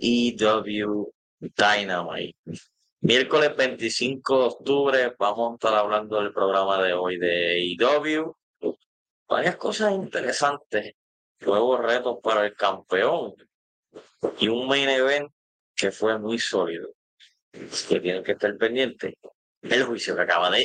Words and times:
AEW 0.00 1.12
Dynamite. 1.40 2.36
Miércoles 3.00 3.56
25 3.56 4.38
de 4.38 4.44
octubre 4.44 5.14
vamos 5.18 5.52
a 5.52 5.54
estar 5.54 5.74
hablando 5.74 6.20
del 6.22 6.32
programa 6.32 6.82
de 6.82 6.94
hoy 6.94 7.18
de 7.18 7.76
AEW. 7.78 8.34
Varias 9.28 9.56
cosas 9.56 9.92
interesantes, 9.92 10.94
nuevos 11.40 11.80
retos 11.80 12.18
para 12.22 12.46
el 12.46 12.54
campeón 12.54 13.34
y 14.38 14.48
un 14.48 14.66
main 14.66 14.88
event 14.88 15.30
que 15.74 15.90
fue 15.90 16.18
muy 16.18 16.38
sólido. 16.38 16.94
Que 17.52 18.00
tienen 18.00 18.24
que 18.24 18.32
estar 18.32 18.56
pendientes. 18.56 19.14
El 19.62 19.84
juicio 19.84 20.16
que 20.16 20.22
acaba 20.22 20.50
de 20.50 20.62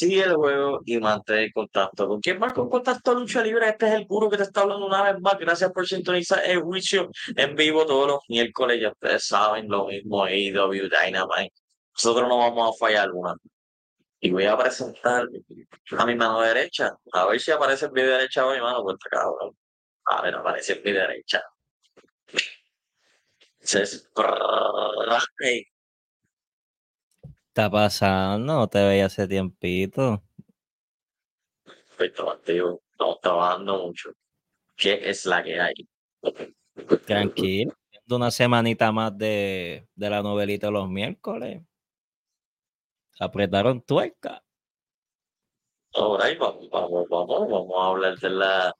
sigue 0.00 0.22
el 0.22 0.34
juego 0.34 0.80
y 0.86 0.98
mantén 0.98 1.50
contacto. 1.52 2.08
¿Con 2.08 2.20
quién 2.20 2.38
más 2.38 2.52
con 2.54 2.70
contacto 2.70 3.14
lucha 3.14 3.42
libre? 3.42 3.68
Este 3.68 3.86
es 3.88 3.94
el 3.94 4.06
puro 4.06 4.30
que 4.30 4.38
te 4.38 4.44
está 4.44 4.62
hablando 4.62 4.86
una 4.86 5.02
vez 5.02 5.20
más. 5.20 5.38
Gracias 5.38 5.70
por 5.72 5.86
sintonizar 5.86 6.42
el 6.44 6.62
juicio 6.62 7.10
en 7.36 7.54
vivo 7.54 7.84
todos 7.84 8.08
los 8.08 8.20
miércoles. 8.28 8.80
Ya 8.80 8.90
ustedes 8.90 9.24
saben 9.24 9.68
lo 9.68 9.86
mismo 9.86 10.24
AEW 10.24 10.88
Dynamite. 10.88 11.52
Nosotros 11.94 12.28
no 12.28 12.38
vamos 12.38 12.74
a 12.74 12.78
fallar 12.78 13.10
una. 13.12 13.34
Y 14.20 14.30
voy 14.30 14.46
a 14.46 14.56
presentar 14.56 15.28
a 15.98 16.06
mi 16.06 16.14
mano 16.14 16.40
derecha. 16.40 16.94
A 17.12 17.26
ver 17.26 17.40
si 17.40 17.50
aparece 17.50 17.86
en 17.86 17.92
mi 17.92 18.02
derecha 18.02 18.46
o 18.46 18.52
mi 18.52 18.60
mano. 18.60 18.82
Pues 18.82 18.96
cabrón. 19.10 19.54
A 20.06 20.22
ver, 20.22 20.34
aparece 20.34 20.74
en 20.74 20.82
mi 20.82 20.92
derecha. 20.92 21.42
Está 27.50 27.68
pasando? 27.68 28.54
No 28.54 28.68
te 28.68 28.82
veía 28.82 29.06
hace 29.06 29.26
tiempito. 29.26 30.22
Estoy 31.90 32.12
trabajando, 32.12 32.80
estamos 32.92 33.20
trabajando 33.20 33.86
mucho. 33.86 34.10
¿Qué 34.76 35.00
es 35.04 35.26
la 35.26 35.42
que 35.42 35.60
hay? 35.60 35.74
Tranquilo. 37.06 37.72
Una 38.08 38.30
semanita 38.30 38.90
más 38.90 39.16
de, 39.16 39.86
de 39.94 40.10
la 40.10 40.22
novelita 40.22 40.70
los 40.70 40.88
miércoles. 40.88 41.62
Apretaron 43.20 43.82
tuerca. 43.82 44.42
Ahora 45.92 46.26
vamos, 46.38 46.70
vamos, 46.70 47.08
vamos, 47.08 47.50
vamos 47.50 47.74
a 47.76 47.86
hablar 47.86 48.18
de 48.18 48.30
la 48.30 48.74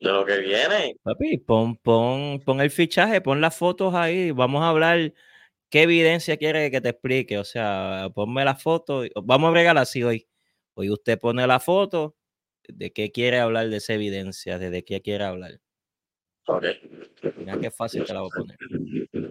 de 0.00 0.12
lo 0.12 0.24
que 0.24 0.38
viene. 0.38 0.96
Papi, 1.02 1.38
pon, 1.38 1.76
pon, 1.76 2.40
pon 2.44 2.60
el 2.60 2.70
fichaje, 2.70 3.20
pon 3.20 3.40
las 3.40 3.56
fotos 3.56 3.94
ahí. 3.94 4.30
Vamos 4.30 4.62
a 4.62 4.68
hablar 4.68 5.12
¿Qué 5.70 5.82
evidencia 5.82 6.36
quiere 6.36 6.70
que 6.70 6.80
te 6.80 6.90
explique? 6.90 7.38
O 7.38 7.44
sea, 7.44 8.10
ponme 8.14 8.44
la 8.44 8.54
foto. 8.54 9.02
Vamos 9.22 9.48
a 9.48 9.50
bregar 9.52 9.76
así 9.78 10.02
hoy. 10.02 10.26
Hoy 10.74 10.90
usted 10.90 11.18
pone 11.18 11.46
la 11.46 11.60
foto. 11.60 12.16
¿De 12.66 12.92
qué 12.92 13.12
quiere 13.12 13.38
hablar 13.38 13.68
de 13.68 13.76
esa 13.76 13.94
evidencia? 13.94 14.58
¿De 14.58 14.84
qué 14.84 15.02
quiere 15.02 15.24
hablar? 15.24 15.60
Ok. 16.46 16.64
Mira 17.36 17.58
qué 17.58 17.70
fácil 17.70 18.04
te 18.04 18.14
la 18.14 18.20
voy 18.20 18.30
a 18.32 18.38
poner. 18.38 18.58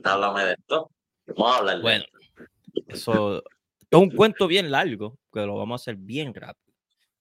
Háblame 0.03 0.45
de 0.45 0.53
esto. 0.53 0.91
Vamos 1.27 1.55
a 1.55 1.57
hablar 1.57 1.81
Bueno, 1.81 2.05
eso 2.87 3.43
es 3.89 3.99
un 3.99 4.09
cuento 4.11 4.47
bien 4.47 4.71
largo, 4.71 5.17
que 5.33 5.41
lo 5.41 5.55
vamos 5.55 5.81
a 5.81 5.83
hacer 5.83 5.95
bien 5.95 6.33
rápido. 6.33 6.75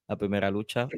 La 0.09 0.17
primera 0.17 0.51
lucha 0.51 0.89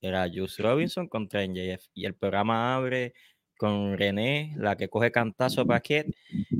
era 0.00 0.28
Juice 0.28 0.62
Robinson 0.62 1.08
contra 1.08 1.44
NJF 1.46 1.86
y 1.94 2.06
el 2.06 2.14
programa 2.14 2.74
abre 2.76 3.14
con 3.56 3.96
René, 3.96 4.54
la 4.56 4.76
que 4.76 4.88
coge 4.88 5.10
cantazo 5.10 5.66
paquet, 5.66 6.06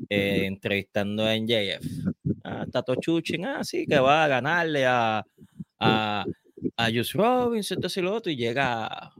eh, 0.09 0.44
entrevistando 0.47 1.25
a 1.25 1.34
NJF. 1.34 1.87
Ah, 2.44 2.66
Tato 2.71 2.94
Chuchin, 2.97 3.44
ah, 3.47 3.65
sí, 3.65 3.87
que 3.87 3.99
va 3.99 4.25
a 4.25 4.28
ganarle 4.28 4.87
a, 4.87 5.25
a, 5.81 6.25
a 6.77 6.91
Just 6.93 7.15
Robinson, 7.15 7.78
entonces 7.78 7.99
y 7.99 8.03
lo 8.03 8.15
otro, 8.15 8.32
y 8.32 8.37
llega, 8.37 9.12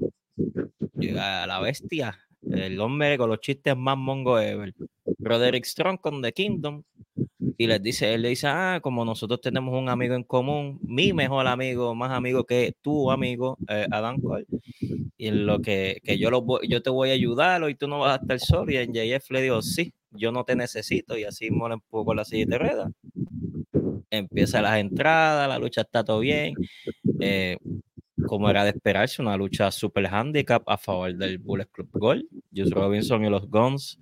llega 0.95 1.43
a 1.43 1.47
la 1.47 1.61
bestia, 1.61 2.19
el 2.51 2.79
hombre 2.81 3.17
con 3.19 3.31
los 3.31 3.41
chistes 3.41 3.77
más 3.77 3.97
mongo 3.97 4.39
ever. 4.39 4.75
Roderick 5.19 5.65
Strong 5.65 5.99
con 6.01 6.23
The 6.23 6.33
Kingdom, 6.33 6.83
y 7.56 7.66
les 7.66 7.82
dice, 7.82 8.15
él 8.15 8.22
le 8.22 8.31
dice, 8.31 8.47
ah, 8.48 8.81
como 8.82 9.04
nosotros 9.04 9.41
tenemos 9.41 9.75
un 9.75 9.88
amigo 9.88 10.15
en 10.15 10.25
común, 10.25 10.78
mi 10.82 11.12
mejor 11.12 11.47
amigo, 11.47 11.94
más 11.94 12.10
amigo 12.10 12.44
que 12.44 12.75
tu 12.82 13.10
amigo, 13.10 13.59
eh, 13.69 13.87
Adam 13.91 14.20
Cole, 14.20 14.47
y 15.16 15.28
en 15.28 15.47
lo 15.47 15.60
que, 15.60 16.00
que 16.03 16.19
yo, 16.19 16.31
lo, 16.31 16.44
yo 16.62 16.82
te 16.82 16.91
voy 16.91 17.10
a 17.10 17.14
ayudar 17.14 17.69
y 17.69 17.75
tú 17.75 17.87
no 17.88 18.00
vas 18.00 18.19
a 18.19 18.22
estar 18.22 18.41
solo, 18.41 18.72
y 18.72 18.76
en 18.76 18.93
JF 18.93 19.31
le 19.31 19.43
dijo, 19.43 19.62
sí, 19.62 19.93
yo 20.10 20.32
no 20.32 20.44
te 20.44 20.56
necesito, 20.56 21.16
y 21.16 21.25
así 21.25 21.50
mola 21.50 21.76
un 21.76 21.82
poco 21.88 22.14
la 22.14 22.25
silla 22.25 22.47
de 22.47 22.59
ruedas. 22.59 22.93
Empieza 24.10 24.62
las 24.62 24.78
entradas, 24.78 25.48
la 25.48 25.59
lucha 25.59 25.81
está 25.81 26.04
todo 26.04 26.20
bien. 26.20 26.54
Eh, 27.20 27.56
como 28.26 28.48
era 28.48 28.64
de 28.64 28.70
esperarse, 28.70 29.20
una 29.20 29.37
lucha 29.37 29.70
super 29.70 30.06
handicap 30.06 30.62
a 30.66 30.78
favor 30.78 31.14
del 31.14 31.38
Bullet 31.38 31.66
Club 31.66 31.88
Gold, 31.93 32.25
Juice 32.54 32.70
Robinson 32.70 33.25
y 33.25 33.31
los 33.31 33.48
Guns. 33.48 33.98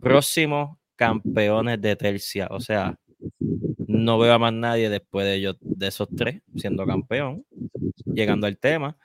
Próximo 0.00 0.79
campeones 1.00 1.80
de 1.80 1.96
tercia. 1.96 2.46
O 2.50 2.60
sea, 2.60 2.94
no 3.86 4.18
veo 4.18 4.34
a 4.34 4.38
más 4.38 4.52
nadie 4.52 4.90
después 4.90 5.24
de 5.24 5.36
ellos, 5.36 5.56
de 5.62 5.86
esos 5.86 6.08
tres, 6.14 6.42
siendo 6.54 6.84
campeón. 6.84 7.42
Llegando 8.04 8.46
al 8.46 8.58
tema, 8.58 8.98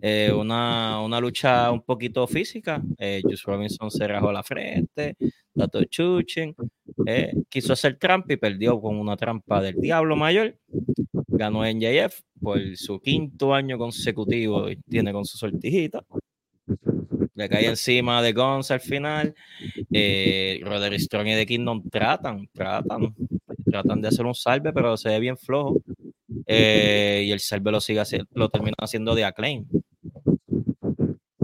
eh, 0.00 0.30
una, 0.32 1.00
una, 1.00 1.20
lucha 1.20 1.72
un 1.72 1.82
poquito 1.82 2.28
física. 2.28 2.80
Eh, 2.96 3.22
Juice 3.24 3.42
Robinson 3.44 3.90
se 3.90 4.06
rajó 4.06 4.30
la 4.30 4.44
frente, 4.44 5.16
Tato 5.52 5.82
Chuchin, 5.84 6.54
eh, 7.06 7.32
quiso 7.48 7.72
hacer 7.72 7.98
trampa 7.98 8.34
y 8.34 8.36
perdió 8.36 8.80
con 8.80 8.98
una 8.98 9.16
trampa 9.16 9.60
del 9.60 9.80
Diablo 9.80 10.14
Mayor. 10.14 10.56
Ganó 11.26 11.64
en 11.64 11.80
JF 11.80 12.20
por 12.40 12.60
su 12.76 13.00
quinto 13.00 13.52
año 13.52 13.78
consecutivo 13.78 14.70
y 14.70 14.76
tiene 14.76 15.12
con 15.12 15.24
su 15.24 15.38
sortijita 15.38 16.04
le 17.34 17.48
cae 17.48 17.66
encima 17.66 18.22
de 18.22 18.32
Guns 18.32 18.70
al 18.70 18.80
final. 18.80 19.34
Eh, 19.90 20.60
Roderick 20.62 21.00
Strong 21.00 21.28
y 21.28 21.34
The 21.34 21.46
Kingdom 21.46 21.88
tratan, 21.90 22.48
tratan, 22.52 23.14
tratan 23.64 24.00
de 24.00 24.08
hacer 24.08 24.26
un 24.26 24.34
salve, 24.34 24.72
pero 24.72 24.96
se 24.96 25.08
ve 25.08 25.20
bien 25.20 25.36
flojo. 25.36 25.80
Eh, 26.46 27.24
y 27.26 27.32
el 27.32 27.40
salve 27.40 27.70
lo 27.70 27.80
sigue 27.80 28.02
lo 28.34 28.48
termina 28.48 28.74
haciendo 28.78 29.14
de 29.14 29.24
Acclaim. 29.24 29.66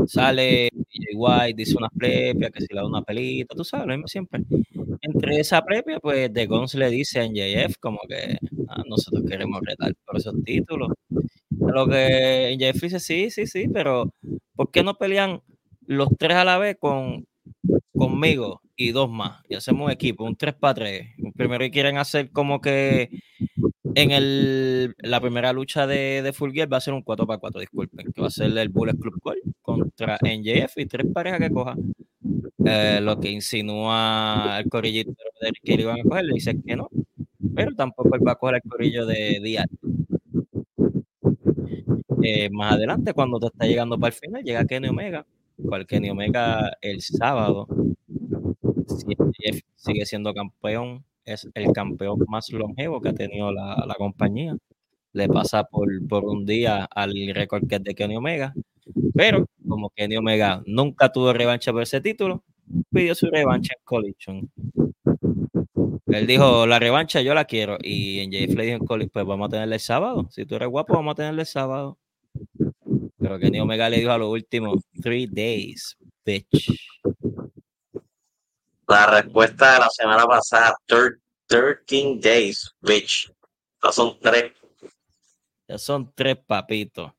Sale 0.06 0.70
White, 1.14 1.54
dice 1.56 1.76
una 1.76 1.88
prepia, 1.90 2.50
que 2.50 2.60
si 2.60 2.66
le 2.70 2.80
da 2.80 2.86
una 2.86 3.02
pelita, 3.02 3.54
tú 3.54 3.64
sabes, 3.64 3.86
lo 3.86 3.92
mismo 3.92 4.08
siempre. 4.08 4.42
Entre 5.00 5.40
esa 5.40 5.62
prepia, 5.64 5.98
pues 6.00 6.32
The 6.32 6.46
Guns 6.46 6.74
le 6.74 6.90
dice 6.90 7.20
a 7.20 7.24
NJF 7.26 7.76
como 7.78 7.98
que 8.08 8.38
ah, 8.68 8.82
nosotros 8.88 9.24
queremos 9.28 9.60
retar 9.64 9.94
por 10.06 10.16
esos 10.16 10.34
títulos. 10.44 10.92
Lo 11.50 11.86
que 11.86 12.56
NJF 12.56 12.82
dice, 12.82 13.00
sí, 13.00 13.30
sí, 13.30 13.46
sí, 13.46 13.68
pero 13.68 14.12
¿por 14.54 14.70
qué 14.70 14.82
no 14.82 14.94
pelean 14.94 15.40
los 15.88 16.10
tres 16.18 16.36
a 16.36 16.44
la 16.44 16.58
vez 16.58 16.76
con, 16.78 17.26
conmigo 17.96 18.60
y 18.76 18.92
dos 18.92 19.10
más. 19.10 19.40
Y 19.48 19.54
hacemos 19.54 19.86
un 19.86 19.90
equipo, 19.90 20.24
un 20.24 20.36
3 20.36 20.54
para 20.54 20.74
3. 20.74 21.06
Primero 21.34 21.68
quieren 21.70 21.96
hacer 21.96 22.30
como 22.30 22.60
que 22.60 23.08
en 23.94 24.10
el, 24.10 24.94
la 24.98 25.20
primera 25.20 25.52
lucha 25.52 25.86
de, 25.86 26.22
de 26.22 26.32
Full 26.32 26.52
Gear 26.52 26.72
va 26.72 26.76
a 26.76 26.82
ser 26.82 26.92
un 26.92 27.02
4 27.02 27.26
para 27.26 27.40
4, 27.40 27.60
disculpen, 27.60 28.12
que 28.12 28.20
va 28.20 28.28
a 28.28 28.30
ser 28.30 28.56
el 28.56 28.68
Bullet 28.68 28.98
Club 28.98 29.18
Gold 29.22 29.40
contra 29.62 30.18
NJF 30.22 30.76
y 30.76 30.86
tres 30.86 31.06
parejas 31.12 31.40
que 31.40 31.50
cojan. 31.50 31.78
Eh, 32.66 33.00
lo 33.00 33.18
que 33.18 33.30
insinúa 33.30 34.58
el 34.62 34.68
corillito 34.68 35.12
de 35.40 35.52
que 35.64 35.74
iban 35.74 36.00
a 36.00 36.02
coger, 36.02 36.24
le 36.26 36.34
dice 36.34 36.54
que 36.64 36.76
no, 36.76 36.90
pero 37.54 37.74
tampoco 37.74 38.14
él 38.14 38.26
va 38.26 38.32
a 38.32 38.34
coger 38.34 38.56
el 38.56 38.70
corillo 38.70 39.06
de 39.06 39.40
Díaz. 39.42 39.66
Eh, 42.22 42.50
más 42.50 42.74
adelante, 42.74 43.14
cuando 43.14 43.40
te 43.40 43.46
está 43.46 43.64
llegando 43.66 43.98
para 43.98 44.12
el 44.12 44.20
final, 44.20 44.42
llega 44.42 44.66
Kenny 44.66 44.88
Omega 44.88 45.24
cual 45.62 45.86
Kenny 45.86 46.10
Omega 46.10 46.72
el 46.80 47.00
sábado 47.02 47.66
sigue 49.76 50.06
siendo 50.06 50.34
campeón 50.34 51.04
es 51.24 51.48
el 51.54 51.72
campeón 51.72 52.24
más 52.28 52.50
longevo 52.50 53.00
que 53.00 53.10
ha 53.10 53.14
tenido 53.14 53.52
la, 53.52 53.84
la 53.86 53.94
compañía. 53.94 54.56
Le 55.12 55.28
pasa 55.28 55.64
por, 55.64 55.88
por 56.08 56.24
un 56.24 56.46
día 56.46 56.84
al 56.84 57.12
récord 57.34 57.66
que 57.68 57.76
es 57.76 57.84
de 57.84 57.94
Kenny 57.94 58.16
Omega. 58.16 58.54
Pero 59.14 59.46
como 59.66 59.90
Kenny 59.90 60.16
Omega 60.16 60.62
nunca 60.66 61.10
tuvo 61.12 61.32
revancha 61.32 61.72
por 61.72 61.82
ese 61.82 62.00
título, 62.00 62.44
pidió 62.90 63.14
su 63.14 63.26
revancha 63.26 63.74
en 63.76 63.84
Collision. 63.84 64.50
Él 66.06 66.26
dijo, 66.26 66.66
la 66.66 66.78
revancha 66.78 67.20
yo 67.20 67.34
la 67.34 67.44
quiero. 67.44 67.76
Y 67.82 68.20
en 68.20 68.30
le 68.30 68.64
dijo 68.64 68.76
en 68.76 68.86
Collision, 68.86 69.10
pues 69.12 69.26
vamos 69.26 69.48
a 69.48 69.50
tenerle 69.50 69.76
el 69.76 69.80
sábado. 69.80 70.28
Si 70.30 70.46
tú 70.46 70.54
eres 70.54 70.68
guapo, 70.68 70.94
vamos 70.94 71.12
a 71.12 71.16
tenerle 71.16 71.42
el 71.42 71.46
sábado. 71.46 71.98
Pero 73.28 73.40
Kenny 73.40 73.60
Omega 73.60 73.90
le 73.90 73.98
dijo 73.98 74.10
a 74.10 74.16
lo 74.16 74.30
último, 74.30 74.74
three 75.02 75.26
days, 75.26 75.94
bitch. 76.24 76.74
La 78.86 79.04
respuesta 79.04 79.74
de 79.74 79.80
la 79.80 79.90
semana 79.90 80.26
pasada, 80.26 80.74
13 80.86 82.20
days, 82.22 82.74
bitch. 82.80 83.30
Ya 83.82 83.92
son 83.92 84.18
tres. 84.18 84.54
Ya 85.68 85.76
son 85.76 86.10
tres 86.14 86.38
papitos. 86.38 87.12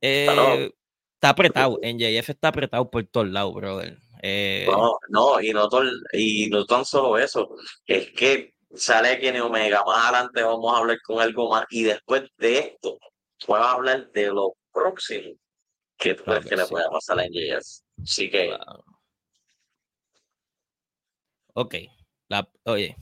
Eh, 0.00 0.70
está 1.14 1.30
apretado, 1.30 1.80
en 1.82 1.98
JF 1.98 2.28
está 2.30 2.48
apretado 2.48 2.88
por 2.88 3.04
todos 3.06 3.26
lados, 3.26 3.52
brother. 3.52 3.98
Eh, 4.22 4.64
no, 4.70 4.96
no, 5.08 5.40
y 5.40 5.52
no, 5.52 5.68
y 6.12 6.48
no 6.50 6.66
tan 6.66 6.84
solo 6.84 7.18
eso, 7.18 7.48
es 7.84 8.12
que 8.12 8.54
sale 8.76 9.18
Kenny 9.18 9.40
Omega, 9.40 9.82
más 9.84 10.04
adelante 10.04 10.40
vamos 10.40 10.72
a 10.72 10.78
hablar 10.78 10.98
con 11.04 11.20
algo 11.20 11.50
más, 11.50 11.64
y 11.70 11.82
después 11.82 12.30
de 12.36 12.58
esto, 12.58 12.96
vamos 13.48 13.66
a 13.66 13.72
hablar 13.72 14.12
de 14.12 14.26
lo 14.28 14.54
próximo 14.72 15.34
que 15.98 16.14
tú 16.14 16.24
crees 16.24 16.46
que 16.46 16.56
le 16.56 16.66
pueda 16.66 16.90
pasar 16.90 17.20
a 17.20 17.26
JF. 17.26 17.82
Así 18.02 18.30
que... 18.30 18.56
Ok, 21.54 21.74
la, 22.28 22.48
oye, 22.64 22.96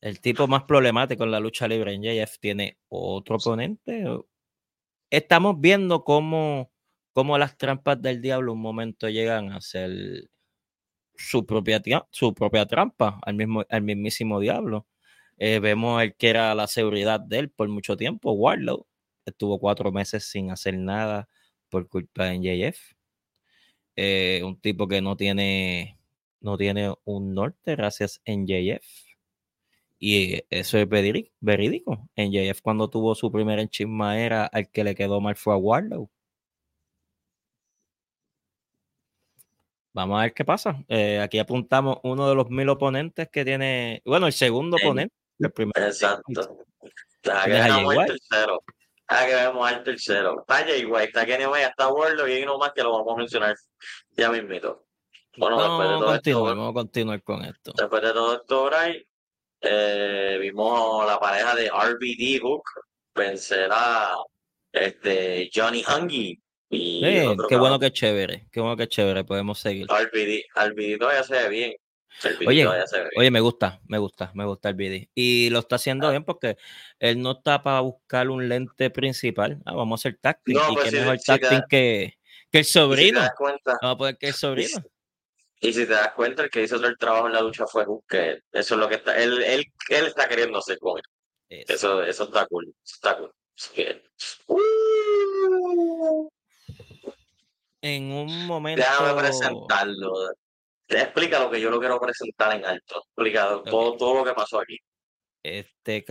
el 0.00 0.20
tipo 0.20 0.46
más 0.46 0.64
problemático 0.64 1.24
en 1.24 1.30
la 1.30 1.40
lucha 1.40 1.66
libre 1.66 1.94
en 1.94 2.02
JF 2.02 2.38
tiene 2.38 2.78
otro 2.88 3.36
oponente. 3.36 4.04
Estamos 5.10 5.58
viendo 5.58 6.04
cómo 6.04 6.72
cómo 7.12 7.38
las 7.38 7.56
trampas 7.56 8.00
del 8.00 8.20
diablo 8.22 8.52
un 8.52 8.60
momento 8.60 9.08
llegan 9.08 9.52
a 9.52 9.60
ser 9.60 10.28
su 11.14 11.46
propia, 11.46 11.82
su 12.10 12.34
propia 12.34 12.66
trampa 12.66 13.20
al, 13.22 13.34
mismo, 13.34 13.64
al 13.68 13.82
mismísimo 13.82 14.40
diablo. 14.40 14.86
Eh, 15.38 15.58
vemos 15.60 16.02
el 16.02 16.14
que 16.14 16.30
era 16.30 16.54
la 16.54 16.66
seguridad 16.66 17.20
de 17.20 17.38
él 17.40 17.50
por 17.50 17.68
mucho 17.68 17.96
tiempo, 17.96 18.32
Warlow. 18.32 18.86
Estuvo 19.24 19.58
cuatro 19.60 19.92
meses 19.92 20.24
sin 20.24 20.50
hacer 20.50 20.76
nada 20.78 21.28
por 21.72 21.88
culpa 21.88 22.26
de 22.26 22.38
NJF. 22.38 22.94
Eh, 23.96 24.42
un 24.44 24.60
tipo 24.60 24.86
que 24.86 25.00
no 25.00 25.16
tiene, 25.16 25.98
no 26.40 26.56
tiene 26.58 26.94
un 27.04 27.34
norte 27.34 27.74
gracias 27.76 28.20
a 28.26 28.32
NJF. 28.32 28.84
Y 29.98 30.42
eso 30.50 30.78
es 30.78 30.88
verídico. 30.88 32.08
NJF 32.16 32.60
cuando 32.60 32.90
tuvo 32.90 33.14
su 33.14 33.30
primera 33.32 33.62
enchisma 33.62 34.20
era 34.20 34.46
al 34.46 34.68
que 34.70 34.84
le 34.84 34.94
quedó 34.94 35.20
mal 35.20 35.36
fue 35.36 35.54
a 35.54 35.56
Warlow. 35.56 36.10
Vamos 39.94 40.18
a 40.18 40.22
ver 40.22 40.34
qué 40.34 40.44
pasa. 40.44 40.84
Eh, 40.88 41.20
aquí 41.20 41.38
apuntamos 41.38 41.98
uno 42.02 42.28
de 42.28 42.34
los 42.34 42.50
mil 42.50 42.68
oponentes 42.68 43.28
que 43.30 43.44
tiene, 43.44 44.02
bueno, 44.04 44.26
el 44.26 44.32
segundo 44.32 44.76
oponente. 44.76 45.14
El 45.38 45.52
primero. 45.52 45.86
Exacto. 45.86 46.58
El 47.22 48.06
tercero. 48.06 48.62
Está 49.12 49.26
que 49.26 49.34
vemos 49.34 49.70
el 49.70 49.82
tercero. 49.82 50.40
Está 50.40 50.64
Jay 50.64 50.84
White, 50.84 51.04
está 51.04 51.26
Kenny 51.26 51.44
Omega, 51.44 51.68
está 51.68 51.88
Warlock 51.88 52.28
y 52.28 52.32
hay 52.32 52.42
uno 52.42 52.58
más 52.58 52.72
que 52.72 52.82
lo 52.82 52.92
vamos 52.92 53.14
a 53.14 53.16
mencionar 53.18 53.56
ya 54.10 54.30
mismito. 54.30 54.86
Bueno, 55.36 55.58
después 55.58 55.88
de 55.88 55.94
todo 55.94 56.14
esto, 56.14 56.42
vamos 56.44 56.70
a 56.70 56.74
continuar 56.74 57.22
con 57.22 57.44
esto. 57.44 57.72
Después 57.76 58.02
de 58.02 58.12
todo 58.12 58.34
esto, 58.36 58.64
Bray, 58.64 59.06
eh, 59.60 60.38
vimos 60.40 61.06
la 61.06 61.18
pareja 61.18 61.54
de 61.54 61.68
RBD 61.68 62.40
Hook 62.42 62.62
vencer 63.14 63.68
a 63.72 64.16
este, 64.72 65.50
Johnny 65.54 65.84
Hungy 65.84 66.42
qué 66.72 67.56
bueno 67.56 67.78
que 67.78 67.92
chévere, 67.92 68.48
qué 68.50 68.60
bueno 68.60 68.76
que 68.76 68.88
chévere, 68.88 69.24
podemos 69.24 69.58
seguir. 69.58 69.86
Al 69.90 70.06
BD 70.06 70.98
todavía 70.98 71.22
se 71.22 71.34
ve 71.34 71.48
bien. 71.48 71.74
Oye, 72.46 72.68
oye, 73.16 73.30
me 73.30 73.40
gusta, 73.40 73.80
me 73.88 73.98
gusta, 73.98 74.30
me 74.34 74.44
gusta 74.44 74.68
el 74.68 74.74
BD. 74.74 75.08
Y 75.14 75.50
lo 75.50 75.60
está 75.60 75.76
haciendo 75.76 76.06
ah. 76.06 76.10
bien 76.10 76.24
porque 76.24 76.56
él 76.98 77.20
no 77.20 77.32
está 77.32 77.62
para 77.62 77.80
buscar 77.80 78.28
un 78.28 78.48
lente 78.48 78.90
principal. 78.90 79.60
Ah, 79.64 79.74
vamos 79.74 79.98
a 79.98 80.08
hacer 80.08 80.18
táctil. 80.20 80.56
y 80.56 80.74
pues 80.74 80.90
qué 80.90 81.00
mejor 81.00 81.18
táctil 81.18 81.62
que, 81.68 82.14
que, 82.50 82.58
el 82.58 82.64
sobrino. 82.64 83.20
vamos 83.40 83.78
a 83.82 83.96
poner 83.96 84.18
que 84.18 84.28
el 84.28 84.34
sobrino. 84.34 84.82
Y 85.60 85.72
si 85.72 85.86
te 85.86 85.92
das 85.92 86.12
cuenta, 86.12 86.42
el 86.42 86.50
que 86.50 86.62
hizo 86.62 86.76
todo 86.76 86.88
el 86.88 86.98
trabajo 86.98 87.28
en 87.28 87.34
la 87.34 87.40
lucha 87.40 87.66
fue 87.66 87.86
que 88.08 88.40
eso 88.50 88.74
es 88.74 88.80
lo 88.80 88.88
que 88.88 88.96
está, 88.96 89.16
él, 89.16 89.42
él, 89.42 89.64
él 89.90 90.06
está 90.06 90.28
queriendo 90.28 90.58
hacer 90.58 90.78
con 90.78 90.98
él. 90.98 91.04
Eso, 91.68 92.02
eso 92.02 92.24
está 92.24 92.46
cool, 92.46 92.74
está 92.82 93.16
cool. 93.16 93.30
en 97.82 98.12
un 98.12 98.46
momento. 98.46 98.82
Déjame 98.82 99.20
presentarlo. 99.20 100.12
Explica 100.98 101.40
lo 101.40 101.50
que 101.50 101.60
yo 101.60 101.70
lo 101.70 101.78
quiero 101.78 102.00
presentar 102.00 102.56
en 102.56 102.64
alto. 102.64 103.02
Explica 103.06 103.62
todo, 103.64 103.96
todo 103.96 104.14
lo 104.16 104.24
que 104.24 104.34
pasó 104.34 104.60
aquí. 104.60 104.78
Este, 105.42 106.04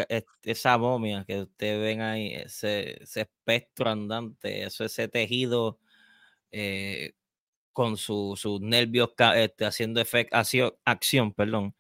esa 0.44 0.78
momia 0.78 1.24
que 1.26 1.42
ustedes 1.42 1.80
ven 1.80 2.02
ahí, 2.02 2.34
ese, 2.34 3.02
ese 3.02 3.22
espectro 3.22 3.90
andante, 3.90 4.64
eso, 4.64 4.84
ese 4.84 5.08
tejido 5.08 5.80
eh, 6.52 7.14
con 7.72 7.96
sus 7.96 8.60
nervios 8.60 9.12
este, 9.36 9.66
haciendo 9.66 10.02
efecto, 10.02 10.36
acción, 10.36 10.74
acción, 10.84 11.34
perdón. 11.34 11.76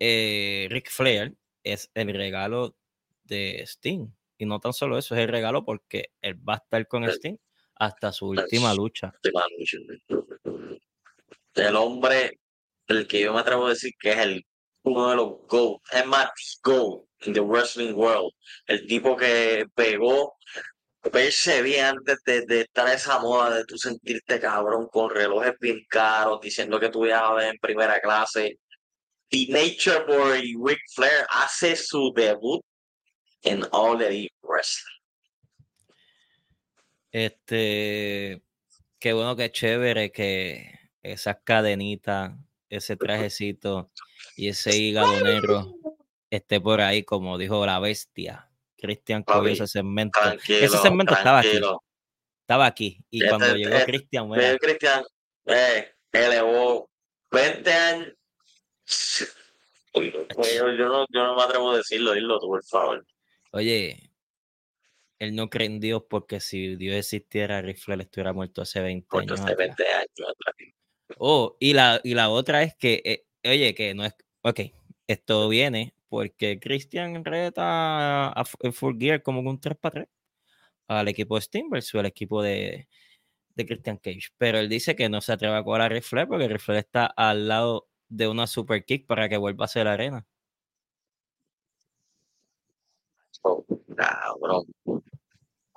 Eh, 0.00 0.66
Rick 0.70 0.90
Flair 0.90 1.36
es 1.62 1.90
el 1.94 2.12
regalo 2.12 2.76
de 3.24 3.62
Sting. 3.62 4.08
Y 4.38 4.46
no 4.46 4.58
tan 4.58 4.72
solo 4.72 4.98
eso, 4.98 5.14
es 5.14 5.20
el 5.20 5.28
regalo 5.28 5.64
porque 5.64 6.12
él 6.22 6.36
va 6.36 6.54
a 6.54 6.56
estar 6.56 6.88
con 6.88 7.04
Sting 7.04 7.36
hasta 7.76 8.10
su 8.10 8.28
última 8.28 8.74
lucha. 8.74 9.12
El 11.60 11.76
hombre, 11.76 12.38
el 12.86 13.06
que 13.06 13.20
yo 13.20 13.32
me 13.32 13.40
atrevo 13.40 13.66
a 13.66 13.70
decir 13.70 13.92
que 13.98 14.12
es 14.12 14.18
el 14.18 14.46
uno 14.82 15.10
de 15.10 15.16
los 15.16 15.32
GOAT, 15.46 15.80
es 15.92 16.06
más 16.06 16.30
GOAT 16.62 17.04
in 17.26 17.32
the 17.32 17.40
wrestling 17.40 17.94
world. 17.94 18.32
El 18.66 18.86
tipo 18.86 19.16
que 19.16 19.66
pegó 19.74 20.36
verse 21.12 21.80
antes 21.80 22.18
de, 22.24 22.60
estar 22.60 22.88
esa 22.88 23.18
moda 23.20 23.56
de 23.56 23.64
tú 23.64 23.76
sentirte 23.78 24.40
cabrón 24.40 24.88
con 24.88 25.10
relojes 25.10 25.54
bien 25.60 25.84
caros, 25.88 26.40
diciendo 26.40 26.78
que 26.78 26.90
tú 26.90 27.04
viajabas 27.04 27.44
en 27.44 27.58
primera 27.58 28.00
clase. 28.00 28.58
The 29.28 29.46
Nature 29.48 30.04
Boy 30.06 30.54
Ric 30.62 30.80
Flair 30.94 31.26
hace 31.28 31.76
su 31.76 32.12
debut 32.14 32.62
en 33.42 33.64
All 33.70 34.02
Elite 34.02 34.34
Wrestling. 34.42 35.00
Este, 37.12 38.42
qué 38.98 39.12
bueno, 39.12 39.36
qué 39.36 39.50
chévere 39.50 40.12
que 40.12 40.79
esas 41.02 41.38
cadenitas, 41.44 42.32
ese 42.68 42.96
trajecito 42.96 43.90
y 44.36 44.48
ese 44.48 44.76
hígado 44.76 45.20
negro 45.20 45.74
esté 46.30 46.60
por 46.60 46.80
ahí, 46.80 47.02
como 47.02 47.38
dijo 47.38 47.64
la 47.66 47.80
bestia. 47.80 48.48
Cristian 48.76 49.22
cogió 49.22 49.50
ese 49.50 49.66
segmento. 49.66 50.18
ese 50.48 50.78
segmento 50.78 51.14
estaba 51.14 51.40
aquí. 51.40 51.60
Estaba 52.40 52.66
aquí. 52.66 53.04
Y 53.10 53.26
cuando 53.28 53.54
llegó 53.54 53.76
Cristian, 53.84 54.28
bueno. 54.28 54.58
Cristian, 54.58 55.04
eh, 55.46 55.92
elevó 56.12 56.90
20 57.30 57.72
años. 57.72 58.14
Yo, 59.94 60.72
yo, 60.72 60.88
no, 60.88 61.06
yo 61.10 61.24
no 61.24 61.36
me 61.36 61.42
atrevo 61.42 61.72
a 61.72 61.76
decirlo, 61.78 62.12
dilo 62.12 62.38
tú, 62.38 62.46
por 62.46 62.64
favor. 62.64 63.06
Oye, 63.52 64.10
él 65.18 65.34
no 65.34 65.50
cree 65.50 65.66
en 65.66 65.80
Dios 65.80 66.04
porque 66.08 66.40
si 66.40 66.76
Dios 66.76 66.96
existiera, 66.96 67.60
Rick 67.60 67.78
Flair 67.78 68.00
estuviera 68.00 68.32
muerto 68.32 68.62
hace 68.62 68.80
20 68.80 69.18
años. 69.18 69.40
Hace 69.40 69.54
20 69.54 69.86
años 69.86 70.08
Oh, 71.18 71.56
y 71.60 71.72
la, 71.74 72.00
y 72.04 72.14
la 72.14 72.30
otra 72.30 72.62
es 72.62 72.74
que, 72.76 73.02
eh, 73.04 73.26
oye, 73.48 73.74
que 73.74 73.94
no 73.94 74.04
es. 74.04 74.14
Ok, 74.42 74.60
esto 75.06 75.48
viene 75.48 75.94
porque 76.08 76.58
Christian 76.60 77.24
reta 77.24 78.28
a, 78.30 78.44
Full 78.44 78.98
Gear 78.98 79.22
como 79.22 79.40
un 79.40 79.60
3 79.60 79.76
para 79.78 79.92
3 79.92 80.08
al 80.88 81.08
equipo 81.08 81.36
de 81.36 81.42
Steam 81.42 81.70
versus 81.70 82.00
el 82.00 82.06
equipo 82.06 82.42
de, 82.42 82.88
de 83.54 83.66
Christian 83.66 83.98
Cage. 83.98 84.30
Pero 84.38 84.58
él 84.58 84.68
dice 84.68 84.96
que 84.96 85.08
no 85.08 85.20
se 85.20 85.32
atreve 85.32 85.56
a 85.56 85.64
cobrar 85.64 85.92
a 85.92 86.02
Flair 86.02 86.28
porque 86.28 86.58
Flair 86.58 86.80
está 86.80 87.06
al 87.06 87.48
lado 87.48 87.88
de 88.08 88.28
una 88.28 88.46
super 88.46 88.84
kick 88.84 89.06
para 89.06 89.28
que 89.28 89.36
vuelva 89.36 89.66
a 89.66 89.68
ser 89.68 89.86
la 89.86 89.94
arena. 89.94 90.26
Oh, 93.42 93.64
bro. 94.40 94.64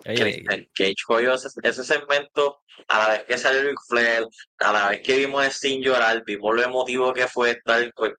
Cage 0.03 0.95
cogió 1.05 1.33
ese, 1.33 1.83
segmento 1.83 2.59
a 2.87 2.99
la 2.99 3.09
vez 3.09 3.23
que 3.23 3.37
salió 3.37 3.63
Ric 3.63 3.79
Flair, 3.87 4.25
a 4.59 4.73
la 4.73 4.89
vez 4.89 5.01
que 5.01 5.17
vimos 5.17 5.43
a 5.43 5.47
Sting 5.49 5.81
llorar, 5.81 6.23
vimos 6.25 6.55
lo 6.55 6.61
emotivo 6.61 7.13
que 7.13 7.27
fue 7.27 7.51
estar 7.51 7.93
con 7.93 8.13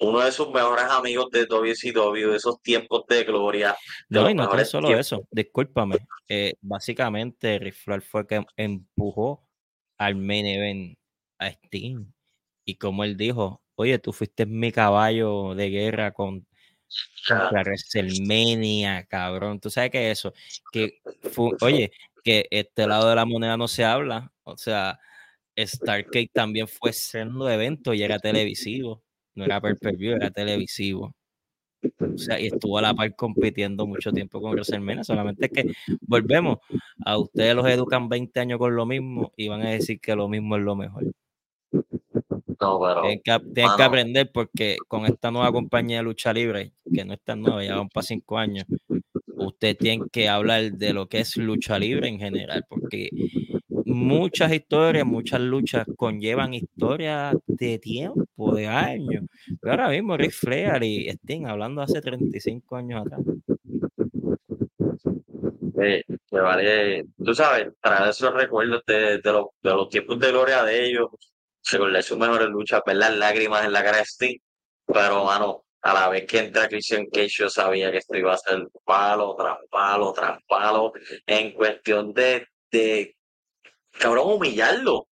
uno 0.00 0.20
de 0.20 0.32
sus 0.32 0.50
mejores 0.50 0.84
amigos 0.84 1.30
de 1.30 1.46
WCW, 1.46 2.30
de 2.30 2.36
esos 2.36 2.60
tiempos 2.62 3.04
de 3.08 3.24
gloria. 3.24 3.76
no, 4.08 4.30
y 4.30 4.34
no 4.34 4.48
tan 4.48 4.64
solo 4.64 4.98
eso, 4.98 5.26
discúlpame. 5.30 5.96
Eh, 6.28 6.54
básicamente, 6.60 7.58
Ric 7.58 7.74
Flair 7.74 8.02
fue 8.02 8.26
que 8.26 8.42
empujó 8.56 9.46
al 9.98 10.16
main 10.16 10.46
event 10.46 10.98
a 11.38 11.48
Sting. 11.48 12.06
Y 12.64 12.76
como 12.76 13.04
él 13.04 13.16
dijo, 13.16 13.62
oye, 13.74 13.98
tú 13.98 14.12
fuiste 14.12 14.46
mi 14.46 14.72
caballo 14.72 15.54
de 15.54 15.70
guerra 15.70 16.12
con, 16.12 16.46
contra 17.26 17.62
WrestleMania, 17.62 19.04
cabrón. 19.06 19.60
Tú 19.60 19.70
sabes 19.70 19.90
que 19.90 20.10
eso, 20.10 20.32
que 20.72 21.00
fue, 21.32 21.50
oye, 21.60 21.92
que 22.24 22.46
este 22.50 22.86
lado 22.86 23.08
de 23.08 23.14
la 23.14 23.24
moneda 23.24 23.56
no 23.56 23.68
se 23.68 23.84
habla. 23.84 24.32
O 24.44 24.56
sea, 24.56 24.98
Starcade 25.56 26.30
también 26.32 26.68
fue 26.68 26.92
siendo 26.92 27.48
evento 27.50 27.94
y 27.94 28.02
era 28.02 28.18
televisivo. 28.18 29.02
No 29.34 29.44
era 29.44 29.60
per, 29.60 29.76
view, 29.96 30.16
era 30.16 30.30
televisivo. 30.30 31.14
O 31.98 32.18
sea, 32.18 32.38
y 32.38 32.48
estuvo 32.48 32.76
a 32.76 32.82
la 32.82 32.94
par 32.94 33.14
compitiendo 33.14 33.86
mucho 33.86 34.12
tiempo 34.12 34.40
con 34.40 34.52
WrestleMania. 34.52 35.04
Solamente 35.04 35.48
que 35.48 35.72
volvemos, 36.02 36.58
a 37.04 37.16
ustedes 37.16 37.54
los 37.54 37.66
educan 37.68 38.08
20 38.08 38.40
años 38.40 38.58
con 38.58 38.74
lo 38.74 38.84
mismo 38.84 39.32
y 39.36 39.48
van 39.48 39.62
a 39.62 39.70
decir 39.70 40.00
que 40.00 40.14
lo 40.14 40.28
mismo 40.28 40.56
es 40.56 40.62
lo 40.62 40.76
mejor. 40.76 41.04
No, 42.60 42.78
pero, 42.78 43.00
tienen, 43.02 43.20
que, 43.24 43.40
que, 43.54 43.82
aprender 43.82 44.30
porque 44.32 44.76
con 44.86 45.06
esta 45.06 45.30
nueva 45.30 45.50
compañía 45.50 45.98
de 45.98 46.02
lucha 46.02 46.32
libre, 46.32 46.72
que 46.92 47.04
no 47.04 47.14
es 47.14 47.20
tan 47.22 47.40
nueva, 47.40 47.64
ya 47.64 47.76
van 47.76 47.88
para 47.88 48.06
cinco 48.06 48.36
años, 48.36 48.66
usted 49.26 49.76
tiene 49.76 50.04
que 50.12 50.28
hablar 50.28 50.72
de 50.72 50.92
lo 50.92 51.08
que 51.08 51.20
es 51.20 51.36
lucha 51.36 51.78
libre 51.78 52.08
en 52.08 52.18
general, 52.18 52.64
porque 52.68 53.08
muchas 53.86 54.52
historias, 54.52 55.06
muchas 55.06 55.40
luchas 55.40 55.86
conllevan 55.96 56.54
historias 56.54 57.34
de 57.46 57.78
tiempo, 57.78 58.54
de 58.54 58.66
años. 58.66 59.24
Pero 59.60 59.72
ahora 59.72 59.88
mismo 59.88 60.16
Rick 60.16 60.32
Flair 60.32 60.82
y 60.82 61.08
Sting 61.08 61.46
hablando 61.46 61.82
hace 61.82 62.00
35 62.00 62.76
años 62.76 63.06
atrás. 63.06 63.20
Eh, 65.82 66.04
me 66.30 66.40
vale, 66.40 67.06
tú 67.24 67.34
sabes, 67.34 67.68
traer 67.80 68.10
esos 68.10 68.34
recuerdos 68.34 68.82
de, 68.86 69.18
de, 69.18 69.32
los, 69.32 69.46
de 69.62 69.70
los 69.70 69.88
tiempos 69.88 70.18
de 70.18 70.30
gloria 70.30 70.62
de 70.62 70.86
ellos, 70.86 71.08
recordar 71.70 72.02
sus 72.02 72.18
mejores 72.18 72.48
luchas, 72.48 72.82
ver 72.84 72.96
las 72.96 73.16
lágrimas 73.16 73.64
en 73.64 73.72
la 73.72 73.82
cara 73.82 73.98
de 73.98 74.04
Sting, 74.04 74.38
pero 74.86 75.24
mano, 75.24 75.64
a 75.82 75.94
la 75.94 76.08
vez 76.08 76.26
que 76.26 76.38
entra 76.38 76.68
Christian 76.68 77.06
Cage, 77.06 77.28
yo 77.28 77.48
sabía 77.48 77.90
que 77.90 77.98
esto 77.98 78.16
iba 78.16 78.34
a 78.34 78.38
ser 78.38 78.66
palo 78.84 79.34
tras 79.36 79.58
palo 79.70 80.12
tras 80.12 80.38
palo, 80.46 80.92
en 81.26 81.52
cuestión 81.52 82.12
de, 82.12 82.46
de 82.70 83.16
cabrón, 83.98 84.34
humillarlo. 84.34 85.06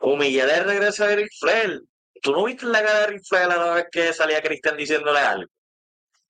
Humillar 0.00 0.50
el 0.50 0.64
regreso 0.64 1.06
de 1.06 1.16
Ric 1.16 1.30
Flair. 1.40 1.80
¿Tú 2.20 2.32
no 2.32 2.44
viste 2.44 2.66
la 2.66 2.82
cara 2.84 3.00
de 3.00 3.06
Ric 3.06 3.22
Flair 3.26 3.48
la 3.48 3.74
vez 3.74 3.86
que 3.90 4.12
salía 4.12 4.42
Christian 4.42 4.76
diciéndole 4.76 5.18
algo? 5.18 5.50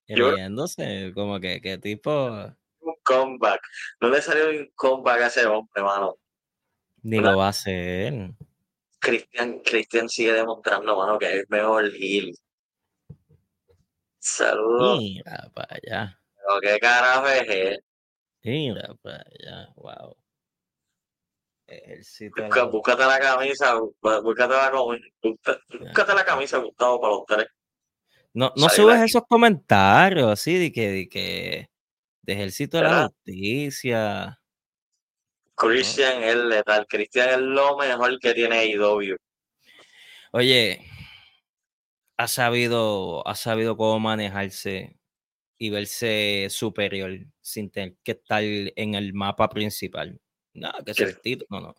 Riéndose, 0.07 1.13
como 1.15 1.41
que, 1.41 1.61
qué 1.61 1.79
tipo. 1.79 2.11
Un 2.81 2.95
comeback. 3.03 3.61
No 4.01 4.11
le 4.11 4.23
salió 4.23 4.51
un 4.51 4.71
comeback 4.75 5.23
a 5.23 5.27
ese 5.27 5.47
hombre, 5.47 5.83
mano. 5.83 6.17
Ni 7.03 7.19
lo 7.19 7.37
va 7.37 7.47
a 7.47 7.51
hacer. 7.51 8.31
Christian, 9.05 9.61
Christian 9.61 10.09
sigue 10.09 10.33
demostrando, 10.33 10.97
mano, 10.97 11.19
que 11.19 11.41
es 11.41 11.51
mejor 11.51 11.91
heel. 11.95 12.35
Saludos. 14.19 14.99
Mira 14.99 15.51
para 15.55 15.77
allá. 15.77 16.21
Pero 16.35 16.61
qué 16.63 16.79
carajo 16.81 17.29
es 17.29 17.49
él. 17.49 17.85
Mira 18.43 18.95
para 19.03 19.19
allá, 19.19 19.69
wow. 19.77 20.17
Busca, 22.37 22.65
búscate 22.65 23.05
la 23.05 23.19
camisa, 23.19 23.75
búscate 24.01 24.55
la, 24.55 24.71
búscate 24.71 26.15
la 26.15 26.25
camisa, 26.25 26.59
Gustavo, 26.59 27.01
para 27.01 27.13
los 27.15 27.25
tres. 27.27 27.47
No, 28.33 28.53
no 28.57 28.69
subes 28.69 29.01
esos 29.01 29.23
comentarios 29.29 30.31
así 30.31 30.59
de 30.59 30.73
que, 30.73 30.91
de 30.91 31.09
que 31.09 31.71
de 32.23 32.33
ejército 32.33 32.79
de 32.79 32.83
la 32.83 33.07
justicia. 33.07 34.41
Christian 35.57 36.23
es 36.23 36.37
letal. 36.37 36.87
Christian 36.89 37.29
es 37.31 37.39
lo 37.39 37.77
mejor 37.77 38.19
que 38.19 38.35
tiene 38.35 38.67
IW. 38.67 39.17
Oye, 40.33 40.81
ha 42.17 42.29
sabido, 42.29 43.27
ha 43.27 43.35
sabido 43.35 43.77
cómo 43.77 44.01
manejarse 44.01 44.99
y 45.59 45.71
verse 45.71 46.49
superior 46.51 47.19
sin 47.41 47.71
tener 47.71 47.95
que 48.03 48.13
estar 48.13 48.43
en 48.43 48.95
el 48.95 49.15
mapa 49.15 49.49
principal. 49.49 50.21
No, 50.55 50.73
que 50.85 50.93
es 50.93 51.01
el 51.01 51.21
título, 51.21 51.47
no, 51.51 51.61
no. 51.61 51.75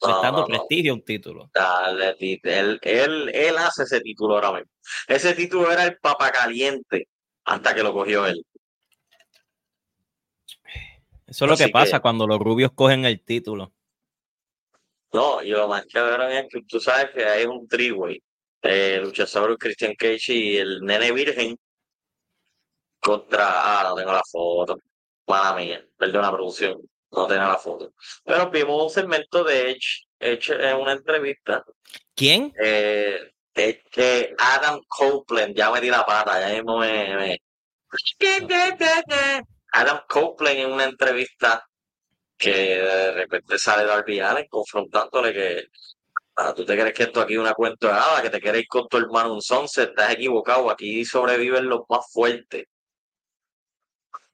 No, 0.00 0.08
está 0.10 0.22
dando 0.22 0.40
no, 0.42 0.46
prestigio 0.46 0.92
a 0.92 0.94
un 0.94 1.04
título. 1.04 1.50
Dale, 1.52 2.16
él, 2.20 2.78
él, 2.82 3.30
él 3.34 3.58
hace 3.58 3.82
ese 3.82 4.00
título 4.00 4.34
ahora 4.34 4.52
mismo. 4.52 4.70
Ese 5.08 5.34
título 5.34 5.72
era 5.72 5.84
el 5.84 5.98
papacaliente 5.98 7.08
hasta 7.44 7.74
que 7.74 7.82
lo 7.82 7.92
cogió 7.92 8.26
él. 8.26 8.44
Eso 11.28 11.44
es 11.44 11.48
lo 11.48 11.54
Así 11.54 11.66
que 11.66 11.70
pasa 11.70 12.00
cuando 12.00 12.26
los 12.26 12.38
rubios 12.38 12.72
cogen 12.74 13.04
el 13.04 13.22
título. 13.22 13.72
No, 15.12 15.42
y 15.42 15.50
lo 15.50 15.68
más 15.68 15.86
cabrón 15.86 16.32
es 16.32 16.46
que 16.50 16.62
tú 16.62 16.80
sabes 16.80 17.10
que 17.14 17.24
hay 17.24 17.44
un 17.44 17.68
triway. 17.68 18.22
Eh, 18.62 19.00
Luchasaurus, 19.02 19.58
Christian 19.58 19.94
Cage 19.94 20.32
y 20.34 20.56
el 20.56 20.80
nene 20.80 21.12
virgen 21.12 21.56
contra. 23.00 23.80
Ah, 23.80 23.84
no 23.88 23.94
tengo 23.94 24.12
la 24.12 24.22
foto. 24.30 24.78
Mala 25.26 25.54
mía, 25.54 25.86
perdón 25.96 26.22
la 26.22 26.32
producción 26.32 26.80
no 27.10 27.26
tenía 27.26 27.48
la 27.48 27.58
foto. 27.58 27.92
Pero 28.24 28.50
vimos 28.50 28.84
un 28.84 28.90
segmento 28.90 29.44
de 29.44 29.70
Edge, 29.70 30.06
Edge 30.18 30.52
en 30.52 30.76
una 30.76 30.92
entrevista. 30.92 31.64
¿Quién? 32.14 32.52
Eh, 32.62 33.32
este 33.54 34.34
Adam 34.38 34.80
Copeland, 34.86 35.54
ya 35.56 35.70
me 35.70 35.80
di 35.80 35.90
la 35.90 36.04
pata, 36.04 36.40
ya 36.40 36.54
mismo 36.54 36.78
me, 36.78 37.16
me... 37.16 37.42
Adam 39.72 40.00
Copeland 40.08 40.58
en 40.58 40.72
una 40.72 40.84
entrevista 40.84 41.66
que 42.36 42.52
de 42.52 43.12
repente 43.12 43.58
sale 43.58 43.84
Darby 43.84 44.20
Allen 44.20 44.46
confrontándole 44.48 45.32
que 45.32 45.66
ah, 46.36 46.54
tú 46.54 46.64
te 46.64 46.78
crees 46.78 46.94
que 46.94 47.02
esto 47.04 47.20
aquí 47.20 47.34
es 47.34 47.40
una 47.40 47.54
cuenta 47.54 47.88
de 47.88 47.92
nada, 47.92 48.22
que 48.22 48.30
te 48.30 48.40
quieres 48.40 48.62
ir 48.62 48.68
con 48.68 48.88
tu 48.88 48.96
hermano 48.96 49.34
un 49.34 49.42
sunset, 49.42 49.90
estás 49.90 50.12
equivocado, 50.12 50.70
aquí 50.70 51.04
sobreviven 51.04 51.68
los 51.68 51.82
más 51.88 52.10
fuertes. 52.12 52.66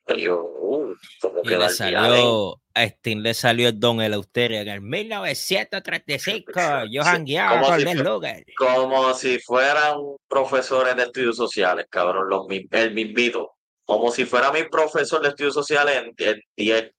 Y 0.07 0.21
yo, 0.21 0.43
uh, 0.43 0.95
como 1.19 1.41
y 1.43 1.49
que 1.49 1.57
le 1.57 1.71
salió, 1.71 2.61
a 2.75 2.89
Steam 2.89 3.21
le 3.21 3.33
salió 3.33 3.69
el 3.69 3.81
Don 3.81 4.03
Eleuterio 4.03 4.61
en 4.61 4.69
el 4.69 4.83
1935. 4.83 6.53
Yo 6.91 7.03
jangueaba 7.03 7.63
con 7.63 7.79
si, 7.79 7.85
Les 7.87 7.97
Luger. 7.97 8.45
como 8.59 9.15
si 9.15 9.39
fueran 9.39 9.97
profesores 10.29 10.95
de 10.95 11.05
estudios 11.05 11.37
sociales, 11.37 11.87
cabrón, 11.89 12.29
los, 12.29 12.47
el 12.71 12.93
mismito. 12.93 13.53
Como 13.85 14.11
si 14.11 14.25
fuera 14.25 14.51
mi 14.51 14.65
profesor 14.65 15.21
de 15.23 15.29
estudios 15.29 15.55
sociales 15.55 15.97
en, 15.97 16.15
en 16.17 16.41
10. 16.57 16.93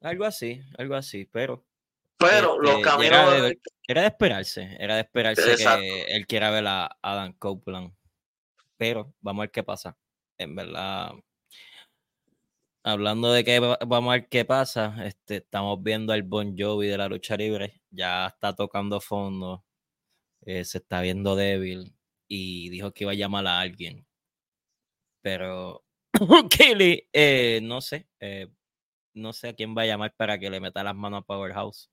Algo 0.00 0.24
así, 0.24 0.60
algo 0.78 0.94
así, 0.94 1.26
pero. 1.26 1.64
Pero 2.16 2.62
este, 2.62 2.72
los 2.72 2.82
caminos. 2.82 3.12
Era 3.12 3.42
de, 3.42 3.58
era 3.86 4.00
de, 4.02 4.06
esperarse, 4.08 4.76
era 4.78 4.94
de 4.96 5.00
esperarse 5.00 5.52
Exacto. 5.52 5.80
que 5.80 6.02
él 6.04 6.26
quiera 6.26 6.50
ver 6.50 6.66
a 6.66 6.96
Adam 7.02 7.32
Copeland. 7.34 7.92
Pero 8.76 9.14
vamos 9.20 9.40
a 9.40 9.44
ver 9.44 9.50
qué 9.50 9.62
pasa. 9.62 9.96
En 10.38 10.54
verdad, 10.54 11.12
hablando 12.84 13.32
de 13.32 13.44
que 13.44 13.58
vamos 13.58 14.10
a 14.10 14.16
ver 14.18 14.28
qué 14.28 14.44
pasa, 14.44 14.94
este, 15.04 15.36
estamos 15.36 15.82
viendo 15.82 16.12
al 16.12 16.22
Bon 16.22 16.54
Jovi 16.56 16.86
de 16.86 16.98
la 16.98 17.08
lucha 17.08 17.36
libre, 17.36 17.80
ya 17.90 18.26
está 18.26 18.54
tocando 18.54 19.00
fondo, 19.00 19.64
eh, 20.42 20.64
se 20.64 20.78
está 20.78 21.00
viendo 21.00 21.34
débil 21.34 21.94
y 22.28 22.68
dijo 22.68 22.92
que 22.92 23.04
iba 23.04 23.12
a 23.12 23.16
llamar 23.16 23.46
a 23.46 23.60
alguien. 23.60 24.06
Pero 25.24 25.82
Kelly, 26.50 27.08
eh, 27.10 27.60
no 27.62 27.80
sé, 27.80 28.06
eh, 28.20 28.46
no 29.14 29.32
sé 29.32 29.48
a 29.48 29.54
quién 29.54 29.74
va 29.74 29.82
a 29.82 29.86
llamar 29.86 30.14
para 30.14 30.38
que 30.38 30.50
le 30.50 30.60
meta 30.60 30.84
las 30.84 30.94
manos 30.94 31.22
a 31.22 31.24
Powerhouse. 31.24 31.90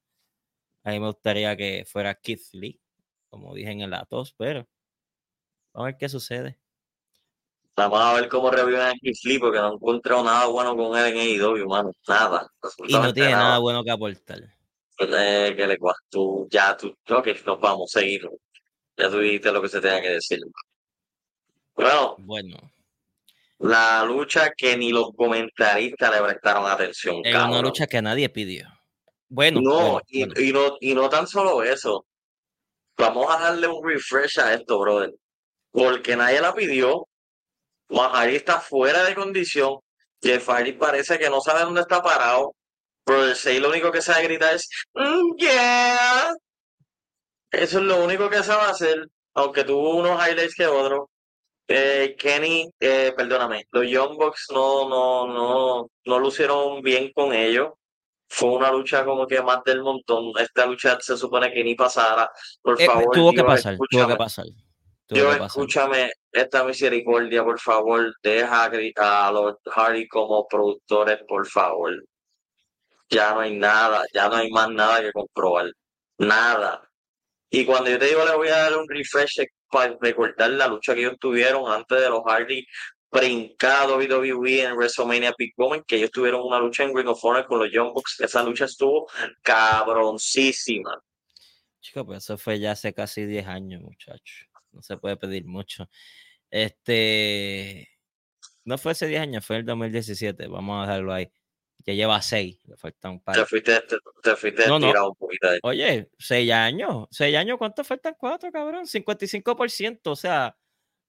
A 0.84 0.92
mí 0.92 1.00
me 1.00 1.08
gustaría 1.08 1.56
que 1.56 1.86
fuera 1.88 2.14
Keith 2.14 2.44
Lee, 2.52 2.82
como 3.30 3.54
dije 3.56 3.72
en 3.72 3.80
el 3.80 3.94
Atos, 3.94 4.36
pero 4.38 4.68
vamos 5.72 5.86
a 5.86 5.92
ver 5.92 5.98
qué 5.98 6.10
sucede. 6.10 6.60
Vamos 7.78 8.02
a 8.02 8.16
ver 8.16 8.28
cómo 8.28 8.52
reviven 8.52 8.82
a 8.82 8.92
Keith 9.02 9.24
Lee 9.24 9.40
porque 9.40 9.60
no 9.60 9.72
he 9.72 9.76
encontrado 9.76 10.26
nada 10.26 10.48
bueno 10.48 10.76
con 10.76 10.98
él 10.98 11.16
en 11.16 11.42
AEW, 11.42 11.70
mano. 11.70 11.94
Nada. 12.10 12.52
Y 12.86 12.92
no 12.92 13.14
tiene 13.14 13.32
nada. 13.32 13.44
nada 13.44 13.58
bueno 13.60 13.82
que 13.82 13.92
aportar. 13.92 14.40
Eh, 15.00 15.54
que 15.56 15.68
le 15.68 15.78
tú, 16.10 16.50
ya, 16.52 16.76
tú, 16.76 16.94
ok, 17.10 17.28
nos 17.46 17.62
vamos, 17.62 17.92
seguir. 17.92 18.30
Ya 18.98 19.10
tú 19.10 19.20
dijiste 19.20 19.54
lo 19.54 19.62
que 19.62 19.70
se 19.70 19.80
tenía 19.80 20.02
que 20.02 20.10
decir. 20.10 20.42
Bueno. 21.74 22.18
Bueno. 22.20 22.58
La 23.62 24.04
lucha 24.04 24.52
que 24.58 24.76
ni 24.76 24.92
los 24.92 25.12
comentaristas 25.16 26.12
le 26.12 26.22
prestaron 26.22 26.66
atención. 26.66 27.22
Es 27.24 27.36
una 27.36 27.62
lucha 27.62 27.86
que 27.86 28.02
nadie 28.02 28.28
pidió. 28.30 28.68
Bueno. 29.30 29.62
No, 29.62 29.80
bueno, 29.80 30.02
y, 30.08 30.26
bueno. 30.26 30.42
Y, 30.42 30.52
no, 30.52 30.78
y 30.80 30.94
no 30.96 31.10
tan 31.10 31.28
solo 31.28 31.62
eso. 31.62 32.06
Vamos 32.98 33.34
a 33.34 33.40
darle 33.40 33.68
un 33.68 33.88
refresh 33.88 34.40
a 34.40 34.54
esto, 34.54 34.80
brother. 34.80 35.14
Porque 35.72 36.16
nadie 36.16 36.42
la 36.42 36.54
pidió. 36.54 37.08
Mahari 37.90 38.36
está 38.36 38.60
fuera 38.60 39.04
de 39.04 39.14
condición. 39.14 39.80
Jeff 40.22 40.48
Hardy 40.48 40.74
parece 40.74 41.20
que 41.20 41.30
no 41.30 41.42
sabe 41.42 41.62
dónde 41.62 41.82
está 41.82 42.02
parado. 42.02 42.56
Brother 43.06 43.36
Say 43.36 43.60
lo 43.60 43.70
único 43.70 43.92
que 43.92 44.02
sabe 44.02 44.24
gritar 44.24 44.56
es 44.56 44.70
mm, 44.94 45.36
yeah. 45.38 46.34
Eso 47.52 47.80
es 47.80 47.84
lo 47.84 48.04
único 48.04 48.30
que 48.30 48.44
sabe 48.44 48.70
hacer. 48.70 49.08
Aunque 49.34 49.64
tuvo 49.64 49.98
unos 49.98 50.20
highlights 50.20 50.56
que 50.56 50.68
otros. 50.68 51.08
Eh, 51.74 52.16
Kenny, 52.18 52.70
eh, 52.80 53.14
perdóname, 53.16 53.66
los 53.72 53.88
Young 53.88 54.18
Bucks 54.18 54.48
no, 54.52 54.90
no, 54.90 55.28
no, 55.28 55.88
no 56.06 56.20
lucieron 56.20 56.82
bien 56.82 57.12
con 57.14 57.34
ellos. 57.34 57.70
fue 58.34 58.50
una 58.50 58.72
lucha 58.72 59.04
como 59.04 59.28
que 59.28 59.42
más 59.42 59.62
del 59.66 59.82
montón. 59.84 60.32
Esta 60.40 60.66
lucha 60.66 60.98
se 61.02 61.18
supone 61.18 61.52
que 61.52 61.64
ni 61.66 61.76
pasara. 61.76 62.30
Por 62.62 62.82
Eh, 62.82 62.86
favor, 62.86 63.14
tuvo 63.14 63.34
que 63.34 63.44
pasar, 63.44 63.76
tuvo 63.76 63.86
que 63.90 63.96
escúchame. 63.98 64.16
pasar. 64.16 64.46
Tuvo 64.46 65.20
Dios, 65.20 65.34
que 65.34 65.40
pasar. 65.40 65.48
escúchame 65.48 66.12
esta 66.32 66.64
misericordia, 66.64 67.44
por 67.44 67.60
favor. 67.60 68.14
Deja 68.24 68.66
a 69.26 69.32
los 69.34 69.56
Hardy 69.66 70.08
como 70.08 70.48
productores, 70.48 71.20
por 71.28 71.46
favor. 71.46 71.92
Ya 73.10 73.34
no 73.34 73.42
hay 73.42 73.58
nada, 73.58 74.06
ya 74.14 74.30
no 74.30 74.36
hay 74.38 74.50
más 74.50 74.70
nada 74.70 75.02
que 75.02 75.12
comprobar. 75.12 75.70
Nada. 76.18 76.82
Y 77.50 77.66
cuando 77.66 77.90
yo 77.90 78.00
te 78.00 78.06
digo 78.06 78.24
le 78.24 78.36
voy 78.38 78.48
a 78.48 78.58
dar 78.60 78.78
un 78.78 78.88
refresh 78.88 79.42
para 79.72 79.98
recordar 80.00 80.50
la 80.52 80.68
lucha 80.68 80.94
que 80.94 81.02
ellos 81.02 81.18
tuvieron 81.20 81.72
antes 81.72 82.00
de 82.00 82.10
los 82.10 82.22
Hardy 82.26 82.66
brincado 83.12 83.98
WWE 83.98 84.64
en 84.64 84.76
WrestleMania 84.76 85.34
Big 85.38 85.54
que 85.86 85.98
ellos 85.98 86.12
tuvieron 86.12 86.42
una 86.42 86.60
lucha 86.60 86.84
en 86.84 86.96
Ring 86.96 87.08
of 87.08 87.24
Honor 87.24 87.46
con 87.46 87.60
los 87.60 87.72
Young 87.72 87.94
Bucks. 87.94 88.20
Esa 88.22 88.42
lucha 88.42 88.66
estuvo 88.66 89.08
cabroncísima. 89.42 91.02
Chico, 91.82 92.06
pues 92.06 92.24
eso 92.24 92.38
fue 92.38 92.60
ya 92.60 92.72
hace 92.72 92.94
casi 92.94 93.26
10 93.26 93.48
años, 93.48 93.82
muchachos. 93.82 94.48
No 94.72 94.82
se 94.82 94.98
puede 94.98 95.18
pedir 95.18 95.46
mucho. 95.46 95.90
Este. 96.50 97.90
No 98.64 98.78
fue 98.78 98.94
hace 98.94 99.08
10 99.08 99.22
años, 99.22 99.46
fue 99.46 99.58
el 99.58 99.66
2017. 99.66 100.48
Vamos 100.48 100.78
a 100.78 100.88
dejarlo 100.88 101.14
ahí. 101.14 101.30
Ya 101.86 101.94
lleva 101.94 102.22
6. 102.22 102.60
Le 102.68 102.78
faltan 102.78 103.12
un 103.14 103.20
par. 103.22 103.36
Te 103.36 103.46
fuiste, 103.46 103.80
te, 103.82 103.96
te 104.22 104.36
fuiste 104.36 104.68
No, 104.68 104.78
un 104.78 105.16
poquito 105.16 105.50
ahí. 105.50 105.60
Oye, 105.64 106.10
6 106.20 106.52
años. 106.52 107.08
6 107.12 107.36
años, 107.38 107.58
¿cuánto 107.58 107.84
faltan? 107.84 108.16
4, 108.18 108.52
cabrón. 108.52 108.86
55%. 108.86 110.00
O 110.12 110.16
sea, 110.16 110.56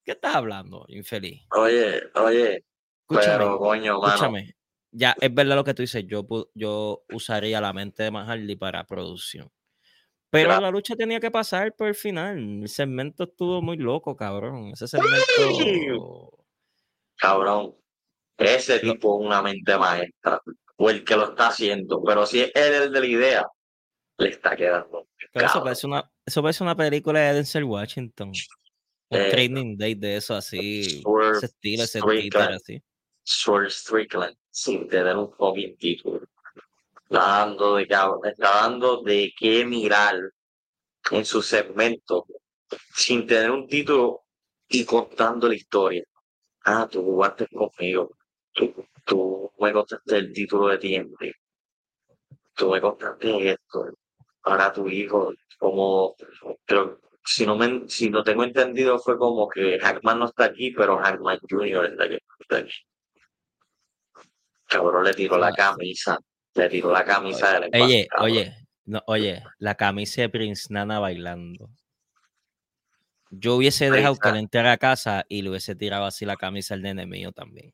¿qué 0.04 0.12
estás 0.12 0.34
hablando, 0.34 0.84
infeliz? 0.88 1.42
Oye, 1.50 2.02
oye, 2.14 2.64
Escúchame. 3.08 3.38
pero 3.38 3.58
coño, 3.58 4.00
mano. 4.00 4.14
Escúchame, 4.14 4.54
ya 4.90 5.14
es 5.20 5.34
verdad 5.34 5.56
lo 5.56 5.64
que 5.64 5.74
tú 5.74 5.82
dices. 5.82 6.04
Yo, 6.06 6.26
yo 6.54 7.04
usaría 7.12 7.60
la 7.60 7.72
mente 7.72 8.02
de 8.04 8.10
Mahardy 8.10 8.56
para 8.56 8.84
producción. 8.84 9.50
Pero 10.30 10.48
Claro. 10.48 10.62
la 10.62 10.70
lucha 10.70 10.96
tenía 10.96 11.20
que 11.20 11.30
pasar 11.30 11.74
por 11.76 11.88
el 11.88 11.94
final. 11.94 12.38
El 12.62 12.68
segmento 12.68 13.24
estuvo 13.24 13.60
muy 13.60 13.76
loco, 13.76 14.16
cabrón. 14.16 14.68
Ese 14.72 14.88
segmento. 14.88 16.30
Cabrón, 17.16 17.74
ese 18.38 18.78
tipo 18.80 19.20
es 19.20 19.26
una 19.26 19.42
mente 19.42 19.76
maestra, 19.76 20.40
o 20.82 20.90
el 20.90 21.04
que 21.04 21.14
lo 21.14 21.30
está 21.30 21.46
haciendo, 21.46 22.02
pero 22.02 22.26
si 22.26 22.40
es 22.40 22.50
él 22.56 22.74
el 22.74 22.92
de 22.92 23.00
la 23.00 23.06
idea, 23.06 23.46
le 24.18 24.30
está 24.30 24.56
quedando. 24.56 25.06
Pero 25.32 25.46
eso 25.46 25.62
parece 25.62 25.86
una, 25.86 26.10
eso 26.26 26.42
parece 26.42 26.64
una 26.64 26.74
película 26.74 27.20
de 27.20 27.34
Denzel 27.34 27.62
Washington. 27.62 28.32
Un 29.08 29.20
Eh, 29.20 29.30
training 29.30 29.76
day 29.76 29.94
de 29.94 30.16
eso 30.16 30.34
así. 30.34 31.00
Swerve 31.02 31.36
Ese 31.36 31.46
estilo, 31.46 31.84
ese 31.84 32.00
así. 32.52 32.82
Swerve 33.22 33.70
Strickland, 33.70 34.36
sin 34.50 34.88
tener 34.88 35.16
un 35.16 35.32
fucking 35.32 35.76
título. 35.76 36.22
Está 37.04 37.20
dando 37.28 37.76
de, 37.76 37.82
está 37.82 38.50
dando 38.62 39.02
de 39.02 39.32
qué 39.38 39.64
mirar 39.64 40.16
en 41.12 41.24
su 41.24 41.42
segmento, 41.42 42.26
sin 42.96 43.24
tener 43.24 43.52
un 43.52 43.68
título 43.68 44.24
y 44.68 44.84
contando 44.84 45.46
la 45.46 45.54
historia. 45.54 46.02
Ah, 46.64 46.88
tú 46.90 47.04
jugaste 47.04 47.46
conmigo. 47.46 48.16
Tú, 48.52 48.84
tú 49.04 49.52
me 49.58 49.72
contaste 49.72 50.16
el 50.16 50.32
título 50.32 50.68
de 50.68 50.78
tiempo. 50.78 51.16
Tú 52.54 52.70
me 52.70 52.80
contaste 52.80 53.50
esto. 53.50 53.86
Ahora 54.44 54.72
tu 54.72 54.88
hijo, 54.88 55.32
como, 55.58 56.16
pero 56.66 57.00
si 57.24 57.46
no 57.46 57.56
me, 57.56 57.88
si 57.88 58.10
no 58.10 58.24
tengo 58.24 58.44
entendido, 58.44 58.98
fue 58.98 59.16
como 59.16 59.48
que 59.48 59.78
Hackman 59.78 60.18
no 60.18 60.26
está 60.26 60.46
aquí, 60.46 60.72
pero 60.72 60.98
Hackman 60.98 61.38
Jr. 61.48 61.86
está 61.86 62.04
aquí. 62.04 62.18
está 62.40 62.56
aquí. 62.58 62.72
Cabrón, 64.66 65.04
le 65.04 65.14
tiró 65.14 65.38
la 65.38 65.52
camisa. 65.52 66.18
Le 66.54 66.68
tiró 66.68 66.90
la 66.90 67.04
camisa 67.04 67.52
de 67.52 67.60
la 67.60 67.84
Oye, 67.84 68.06
cabrón. 68.08 68.30
oye, 68.30 68.54
no, 68.84 69.02
oye, 69.06 69.42
la 69.58 69.74
camisa 69.74 70.22
de 70.22 70.28
Prince 70.28 70.66
Nana 70.70 70.98
bailando. 70.98 71.70
Yo 73.30 73.56
hubiese 73.56 73.90
dejado 73.90 74.16
que 74.16 74.32
le 74.32 74.40
entrara 74.40 74.72
a 74.72 74.76
casa 74.76 75.24
y 75.28 75.40
le 75.40 75.50
hubiese 75.50 75.74
tirado 75.74 76.04
así 76.04 76.26
la 76.26 76.36
camisa 76.36 76.74
al 76.74 76.82
nene 76.82 77.06
mío 77.06 77.32
también. 77.32 77.72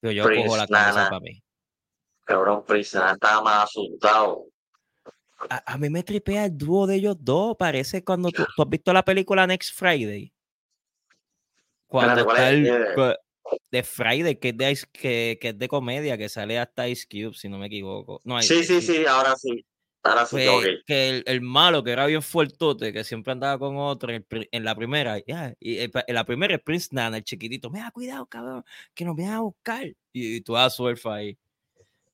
Pero 0.00 0.12
yo 0.12 0.24
Prince 0.24 0.44
cojo 0.46 0.56
la 0.56 0.66
Nana. 0.66 1.08
para 1.10 1.20
mí. 1.20 1.42
Cabrón, 2.24 2.64
Priscila 2.64 3.12
estaba 3.12 3.42
más 3.42 3.64
asustado. 3.64 4.46
A, 5.48 5.72
a 5.74 5.78
mí 5.78 5.90
me 5.90 6.02
tripea 6.02 6.44
el 6.46 6.56
dúo 6.56 6.86
de 6.86 6.96
ellos 6.96 7.16
dos. 7.18 7.56
Parece 7.58 8.04
cuando 8.04 8.30
tú, 8.30 8.44
tú 8.54 8.62
has 8.62 8.68
visto 8.68 8.92
la 8.92 9.04
película 9.04 9.46
Next 9.46 9.74
Friday. 9.74 10.32
Cuando 11.86 12.20
Espérate, 12.20 12.24
¿cuál 12.24 12.36
está 12.36 12.50
es? 12.50 13.06
el 13.06 13.12
Eh, 13.12 13.16
de 13.72 13.82
Friday, 13.82 14.36
que 14.36 14.48
es 14.50 14.56
de, 14.56 14.78
que, 14.92 15.38
que 15.40 15.48
es 15.48 15.58
de 15.58 15.66
comedia, 15.68 16.16
que 16.16 16.28
sale 16.28 16.58
hasta 16.58 16.86
Ice 16.88 17.06
Cube, 17.10 17.34
si 17.34 17.48
no 17.48 17.58
me 17.58 17.66
equivoco. 17.66 18.20
No, 18.24 18.40
Sí, 18.42 18.60
Ice 18.60 18.64
sí, 18.80 18.86
Cube. 18.86 18.96
sí, 18.98 19.06
ahora 19.06 19.34
sí. 19.36 19.66
Ahora 20.02 20.24
sí, 20.24 20.36
Pues, 20.36 20.48
ok. 20.48 20.64
que 20.86 21.08
el, 21.10 21.24
el 21.26 21.40
malo, 21.42 21.84
que 21.84 21.90
era 21.90 22.06
bien 22.06 22.22
fuertote, 22.22 22.92
que 22.92 23.04
siempre 23.04 23.32
andaba 23.32 23.58
con 23.58 23.76
otro, 23.76 24.08
en, 24.10 24.16
el 24.16 24.24
pri- 24.24 24.48
en 24.50 24.64
la 24.64 24.74
primera, 24.74 25.18
ya, 25.26 25.54
y 25.60 25.78
el 25.78 25.90
en 26.06 26.14
la 26.14 26.24
primera 26.24 26.54
es 26.54 26.62
Prince 26.62 26.88
Nana, 26.92 27.18
el 27.18 27.24
chiquitito, 27.24 27.68
mira, 27.68 27.90
cuidado, 27.90 28.24
cabrón, 28.26 28.64
que 28.94 29.04
nos 29.04 29.14
vienen 29.14 29.34
a 29.34 29.40
buscar. 29.40 29.84
Y, 29.86 29.96
y 30.36 30.40
tú 30.40 30.54
das 30.54 30.74
surfa 30.74 31.16
ahí. 31.16 31.36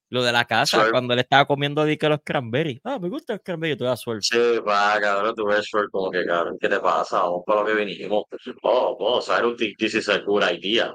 Lo 0.08 0.22
de 0.22 0.30
la 0.32 0.44
casa, 0.44 0.88
cuando 0.90 1.14
le 1.16 1.22
estaba 1.22 1.44
comiendo 1.46 1.84
di 1.84 1.96
que 1.96 2.08
los 2.08 2.20
cranberries. 2.24 2.80
Ah, 2.84 2.98
me 2.98 3.08
gusta 3.08 3.34
el 3.34 3.40
cranberry, 3.40 3.76
tú 3.76 3.84
das 3.84 4.00
surf. 4.00 4.20
Sí, 4.22 4.38
va, 4.66 5.00
cabrón, 5.00 5.34
tú 5.34 5.44
ves 5.46 5.64
short 5.66 5.90
como 5.90 6.10
que, 6.12 6.24
cabrón, 6.24 6.56
¿qué 6.60 6.68
te 6.68 6.78
pasa? 6.78 7.22
Vamos 7.22 7.42
para 7.44 7.60
lo 7.62 7.66
que 7.66 7.74
vinimos. 7.74 8.24
Oh, 8.62 8.96
vamos 8.98 9.28
a 9.28 9.36
ver 9.36 9.46
un 9.46 9.56
this 9.56 9.94
is 9.94 10.08
a 10.08 10.18
good 10.18 10.42
idea. 10.44 10.94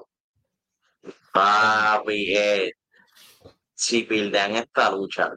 Papi, 1.33 2.35
eh, 2.35 2.71
si 3.75 4.03
pildean 4.03 4.55
esta 4.55 4.91
lucha 4.91 5.33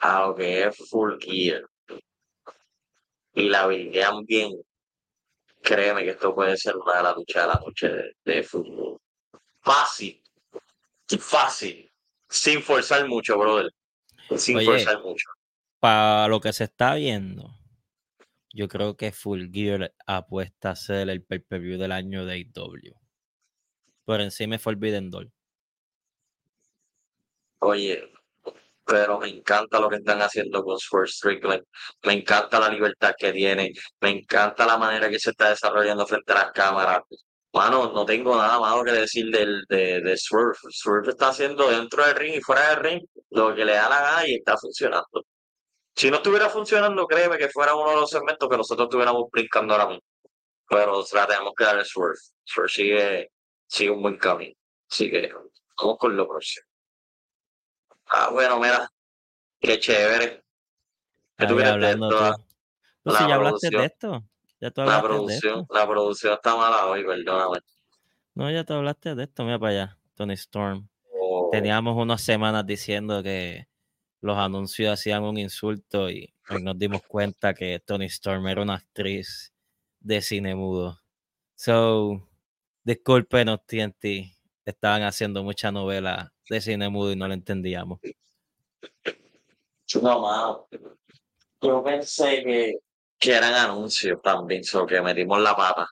a 0.00 0.26
lo 0.26 0.34
que 0.34 0.64
es 0.64 0.76
full 0.88 1.16
gear 1.20 1.64
y 3.34 3.48
la 3.48 3.66
bildean 3.66 4.24
bien, 4.24 4.52
créeme 5.62 6.02
que 6.02 6.10
esto 6.10 6.34
puede 6.34 6.56
ser 6.56 6.76
una 6.76 6.96
de 6.96 7.02
las 7.02 7.16
luchas 7.16 7.42
de 7.42 7.48
la 7.48 7.60
noche 7.64 7.88
de, 7.88 8.16
de 8.24 8.42
fútbol. 8.42 9.00
Fácil, 9.60 10.22
fácil, 11.18 11.90
sin 12.28 12.62
forzar 12.62 13.06
mucho, 13.08 13.38
brother. 13.38 13.72
Sin 14.36 14.56
Oye. 14.56 14.66
forzar 14.66 15.02
mucho. 15.02 15.28
Para 15.78 16.28
lo 16.28 16.40
que 16.40 16.52
se 16.52 16.64
está 16.64 16.94
viendo, 16.94 17.50
yo 18.52 18.68
creo 18.68 18.96
que 18.96 19.12
Full 19.12 19.50
Gear 19.50 19.94
apuesta 20.06 20.70
a 20.70 20.76
ser 20.76 21.08
el 21.08 21.22
pay-per-view 21.22 21.78
del 21.78 21.92
año 21.92 22.26
de 22.26 22.34
AEW. 22.34 22.94
Por 24.04 24.20
encima 24.20 24.54
de 24.54 24.58
Forbidden 24.58 25.10
Door. 25.10 25.30
Oye, 27.60 28.10
pero 28.90 29.20
me 29.20 29.28
encanta 29.28 29.78
lo 29.78 29.88
que 29.88 29.96
están 29.96 30.20
haciendo 30.20 30.64
con 30.64 30.76
Swerve 30.76 31.06
Strickland. 31.06 31.64
Me 32.02 32.14
encanta 32.14 32.58
la 32.58 32.68
libertad 32.68 33.14
que 33.16 33.32
tiene. 33.32 33.72
Me 34.00 34.10
encanta 34.10 34.66
la 34.66 34.76
manera 34.78 35.08
que 35.08 35.20
se 35.20 35.30
está 35.30 35.50
desarrollando 35.50 36.04
frente 36.06 36.32
a 36.32 36.34
las 36.36 36.52
cámaras. 36.52 37.02
Mano, 37.52 37.92
no 37.92 38.04
tengo 38.04 38.36
nada 38.36 38.58
malo 38.58 38.82
que 38.82 38.90
decir 38.90 39.26
del, 39.30 39.62
de, 39.68 40.00
de 40.00 40.16
Swerve. 40.16 40.56
Swerve 40.70 41.10
está 41.10 41.28
haciendo 41.28 41.70
dentro 41.70 42.04
del 42.04 42.16
ring 42.16 42.34
y 42.34 42.40
fuera 42.40 42.70
del 42.70 42.78
ring 42.84 43.02
lo 43.30 43.54
que 43.54 43.64
le 43.64 43.74
da 43.74 43.88
la 43.88 44.00
gana 44.00 44.28
y 44.28 44.34
está 44.34 44.56
funcionando. 44.56 45.24
Si 45.94 46.10
no 46.10 46.16
estuviera 46.16 46.48
funcionando, 46.48 47.06
créeme 47.06 47.38
que 47.38 47.48
fuera 47.48 47.76
uno 47.76 47.90
de 47.90 47.96
los 47.96 48.10
segmentos 48.10 48.48
que 48.48 48.56
nosotros 48.56 48.86
estuviéramos 48.86 49.24
brincando 49.30 49.74
ahora 49.74 49.86
mismo. 49.86 50.02
Pero 50.68 51.04
tenemos 51.04 51.52
que 51.56 51.64
darle 51.64 51.84
Swerve. 51.84 52.18
Swerve 52.44 52.68
sigue, 52.68 53.30
sigue 53.68 53.90
un 53.90 54.02
buen 54.02 54.16
camino. 54.16 54.54
Así 54.90 55.08
que 55.10 55.30
vamos 55.78 55.98
con 55.98 56.16
lo 56.16 56.26
próximo. 56.26 56.69
Ah, 58.12 58.30
bueno, 58.30 58.58
mira, 58.58 58.90
qué 59.60 59.78
chévere. 59.78 60.42
¿Qué 61.38 61.46
tú 61.46 61.56
de 61.56 61.64
hablando 61.64 62.08
tú. 62.08 62.44
Tú 63.02 63.10
la 63.10 63.18
sí 63.18 63.24
ya 63.28 63.34
hablaste 63.34 63.70
de 63.70 63.84
esto. 63.84 64.24
Ya 64.60 64.70
tú 64.70 64.82
La 64.82 64.96
de 64.96 65.02
producción, 65.02 65.60
esto. 65.60 65.74
la 65.74 65.88
producción 65.88 66.34
está 66.34 66.56
mala 66.56 66.86
hoy, 66.86 67.04
perdóname. 67.04 67.58
No, 68.34 68.50
ya 68.50 68.64
tú 68.64 68.74
hablaste 68.74 69.14
de 69.14 69.24
esto. 69.24 69.44
Mira 69.44 69.58
para 69.58 69.72
allá, 69.72 69.98
Tony 70.14 70.34
Storm. 70.34 70.88
Oh, 71.12 71.48
Teníamos 71.50 71.96
unas 71.96 72.20
semanas 72.20 72.66
diciendo 72.66 73.22
que 73.22 73.68
los 74.20 74.36
anuncios 74.36 74.92
hacían 74.92 75.22
un 75.22 75.38
insulto 75.38 76.10
y 76.10 76.34
hoy 76.50 76.62
nos 76.62 76.78
dimos 76.78 77.02
cuenta 77.06 77.54
que 77.54 77.80
Tony 77.80 78.06
Storm 78.06 78.46
era 78.48 78.60
una 78.60 78.74
actriz 78.74 79.54
de 80.00 80.20
cine 80.20 80.54
mudo. 80.54 81.00
So, 81.54 82.28
discúlpenos, 82.84 83.60
TNT. 83.66 84.34
Estaban 84.70 85.02
haciendo 85.02 85.42
mucha 85.42 85.70
novela 85.70 86.32
de 86.48 86.60
cine 86.60 86.88
mudo 86.88 87.12
y 87.12 87.16
no 87.16 87.28
lo 87.28 87.34
entendíamos. 87.34 88.00
no, 90.02 90.20
mano. 90.20 90.68
Yo 91.62 91.82
pensé 91.84 92.42
que, 92.42 92.78
que 93.18 93.32
eran 93.32 93.54
anuncios 93.54 94.20
también, 94.22 94.64
so 94.64 94.86
que 94.86 95.00
metimos 95.00 95.40
la 95.40 95.54
pata. 95.54 95.88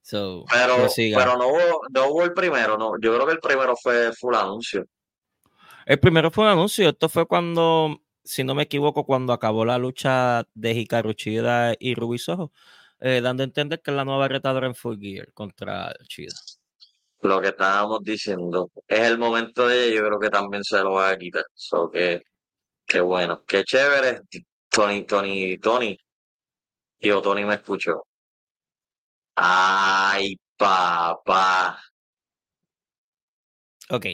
So, 0.00 0.44
Pero, 0.50 0.76
prosiga. 0.76 1.18
pero 1.18 1.36
no 1.36 1.48
hubo, 1.48 1.80
no 1.90 2.08
hubo 2.08 2.24
el 2.24 2.32
primero, 2.32 2.76
no. 2.76 2.94
Yo 3.00 3.14
creo 3.14 3.26
que 3.26 3.34
el 3.34 3.40
primero 3.40 3.76
fue 3.76 4.12
full 4.12 4.34
anuncio. 4.34 4.86
El 5.86 6.00
primero 6.00 6.30
fue 6.30 6.44
un 6.44 6.50
anuncio. 6.50 6.88
Esto 6.88 7.08
fue 7.08 7.26
cuando, 7.26 8.00
si 8.24 8.44
no 8.44 8.54
me 8.54 8.64
equivoco, 8.64 9.04
cuando 9.04 9.32
acabó 9.32 9.64
la 9.64 9.78
lucha 9.78 10.44
de 10.54 10.72
Hikaru 10.72 11.12
Chida 11.14 11.74
y 11.78 11.94
Ruby 11.94 12.18
Soho, 12.18 12.52
eh, 13.00 13.20
dando 13.20 13.42
a 13.42 13.44
entender 13.44 13.80
que 13.82 13.90
es 13.90 13.96
la 13.96 14.04
nueva 14.04 14.28
retadora 14.28 14.66
en 14.66 14.74
Full 14.74 14.98
Gear 15.00 15.32
contra 15.32 15.94
Chida. 16.08 16.34
Lo 17.22 17.40
que 17.40 17.48
estábamos 17.48 18.02
diciendo. 18.02 18.70
Es 18.86 19.00
el 19.00 19.18
momento 19.18 19.66
de 19.66 19.86
ella, 19.86 19.96
yo 19.96 20.06
creo 20.06 20.20
que 20.20 20.30
también 20.30 20.64
se 20.64 20.78
lo 20.82 20.92
va 20.92 21.10
a 21.10 21.18
quitar. 21.18 21.44
So 21.54 21.90
que 21.90 22.22
Qué 22.86 23.00
bueno, 23.00 23.42
qué 23.46 23.64
chévere. 23.64 24.20
Tony, 24.68 25.04
Tony, 25.04 25.58
Tony. 25.58 25.98
Tío, 26.98 27.22
Tony 27.22 27.44
me 27.44 27.54
escuchó. 27.54 28.06
Ay, 29.34 30.36
papá. 30.56 31.80
Ok, 33.90 34.06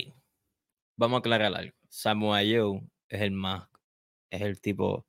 vamos 0.97 1.16
a 1.16 1.18
aclarar 1.18 1.55
algo. 1.55 1.77
Samoa 1.88 2.38
Joe 2.38 2.81
es 3.09 3.21
el 3.21 3.33
más, 3.33 3.68
es 4.31 4.42
el 4.42 4.61
tipo 4.61 5.07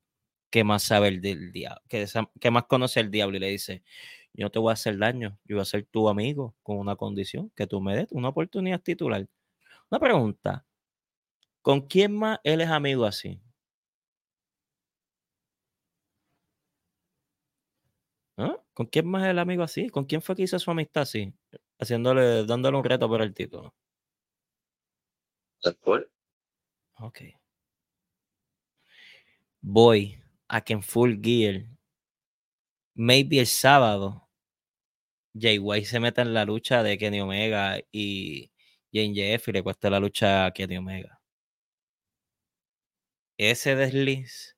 que 0.50 0.64
más 0.64 0.84
sabe 0.84 1.10
el 1.10 1.22
del 1.22 1.52
diablo, 1.52 1.82
que, 1.88 2.08
que 2.40 2.52
más 2.52 2.66
conoce 2.66 3.02
el 3.02 3.12
diablo 3.12 3.38
y 3.38 3.40
le 3.40 3.50
dice, 3.50 3.84
yo 4.40 4.46
no 4.46 4.52
te 4.52 4.60
voy 4.60 4.70
a 4.72 4.74
hacer 4.74 4.98
daño, 4.98 5.38
yo 5.44 5.58
voy 5.58 5.64
a 5.64 5.66
ser 5.66 5.86
tu 5.86 6.08
amigo 6.08 6.56
con 6.64 6.78
una 6.80 6.96
condición, 6.96 7.52
que 7.58 7.68
tú 7.68 7.82
me 7.82 7.96
des 7.96 8.08
una 8.12 8.30
oportunidad 8.30 8.82
titular. 8.82 9.28
Una 9.92 10.00
pregunta, 10.00 10.66
¿con 11.62 11.82
quién 11.88 12.16
más 12.18 12.40
él 12.44 12.62
es 12.62 12.70
amigo 12.70 13.06
así? 13.06 13.42
¿Ah? 18.38 18.58
¿Con 18.74 18.86
quién 18.88 19.08
más 19.10 19.24
es 19.24 19.30
el 19.32 19.40
amigo 19.40 19.64
así? 19.64 19.90
¿Con 19.90 20.06
quién 20.06 20.22
fue 20.22 20.36
que 20.36 20.44
hizo 20.44 20.58
su 20.58 20.72
amistad 20.72 21.04
así? 21.04 21.34
Haciéndole, 21.80 22.46
dándole 22.46 22.78
un 22.78 22.84
reto 22.86 23.08
por 23.10 23.22
el 23.22 23.34
título. 23.34 23.74
Ok. 27.00 27.20
Voy 29.62 30.22
a 30.48 30.62
que 30.62 30.74
en 30.74 30.82
Full 30.82 31.20
Gear, 31.22 31.66
maybe 32.96 33.40
el 33.40 33.48
sábado, 33.48 34.29
Jay 35.34 35.58
White 35.60 35.86
se 35.88 36.00
meta 36.00 36.22
en 36.22 36.34
la 36.34 36.46
lucha 36.46 36.84
de 36.84 36.98
Kenny 36.98 37.22
Omega 37.22 37.80
y 37.92 38.52
Jane 38.94 39.14
Jeff 39.16 39.48
y 39.48 39.52
le 39.54 39.64
cuesta 39.64 39.90
la 39.90 40.00
lucha 40.00 40.46
a 40.46 40.52
Kenny 40.54 40.78
Omega. 40.78 41.20
Ese 43.40 43.76
desliz 43.76 44.56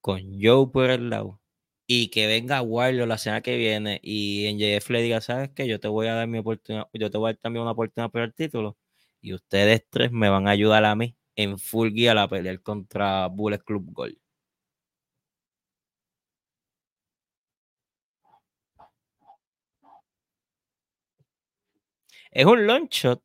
con 0.00 0.20
Joe 0.40 0.68
por 0.72 0.90
el 0.90 1.10
lado 1.10 1.40
y 1.86 2.08
que 2.10 2.26
venga 2.26 2.62
Warlock 2.62 3.08
la 3.08 3.18
semana 3.18 3.40
que 3.42 3.56
viene 3.56 4.00
y 4.02 4.46
NJF 4.46 4.90
le 4.90 5.02
diga, 5.02 5.20
¿sabes 5.20 5.50
qué? 5.54 5.66
Yo 5.68 5.80
te 5.80 5.88
voy 5.88 6.06
a 6.08 6.14
dar 6.14 6.28
mi 6.28 6.38
oportunidad, 6.38 6.88
yo 6.92 7.10
te 7.10 7.18
voy 7.18 7.30
a 7.30 7.32
dar 7.34 7.40
también 7.40 7.62
una 7.62 7.72
oportunidad 7.72 8.10
por 8.10 8.22
el 8.22 8.34
título 8.34 8.76
y 9.20 9.34
ustedes 9.34 9.84
tres 9.90 10.12
me 10.12 10.28
van 10.28 10.48
a 10.48 10.52
ayudar 10.52 10.84
a 10.84 10.94
mí 10.96 11.16
en 11.36 11.58
full 11.58 11.90
guía 11.92 12.20
a 12.22 12.28
pelear 12.28 12.60
contra 12.62 13.26
Bullet 13.28 13.58
Club 13.60 13.92
Gold. 13.92 14.18
Es 22.30 22.44
un 22.44 22.66
long 22.66 22.88
shot, 22.88 23.22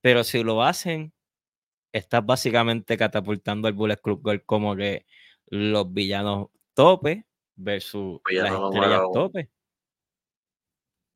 pero 0.00 0.24
si 0.24 0.42
lo 0.42 0.62
hacen, 0.62 1.12
estás 1.92 2.24
básicamente 2.24 2.96
catapultando 2.96 3.68
al 3.68 3.74
Bullet 3.74 3.96
Club 3.96 4.22
Gold 4.22 4.42
como 4.46 4.74
que 4.74 5.06
los 5.46 5.92
villanos 5.92 6.48
tope 6.74 7.26
versus 7.54 8.20
las 8.30 8.52
estrellas 8.52 9.02
tope. 9.12 9.50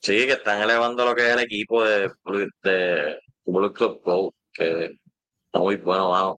Sí, 0.00 0.26
que 0.26 0.32
están 0.32 0.62
elevando 0.62 1.04
lo 1.04 1.14
que 1.14 1.26
es 1.26 1.34
el 1.34 1.40
equipo 1.40 1.82
de, 1.82 2.10
de 2.62 3.18
Bullet 3.44 3.72
Club 3.72 4.00
Gold, 4.04 4.32
que 4.52 4.84
está 5.46 5.58
muy 5.58 5.76
bueno, 5.76 6.10
vamos. 6.10 6.36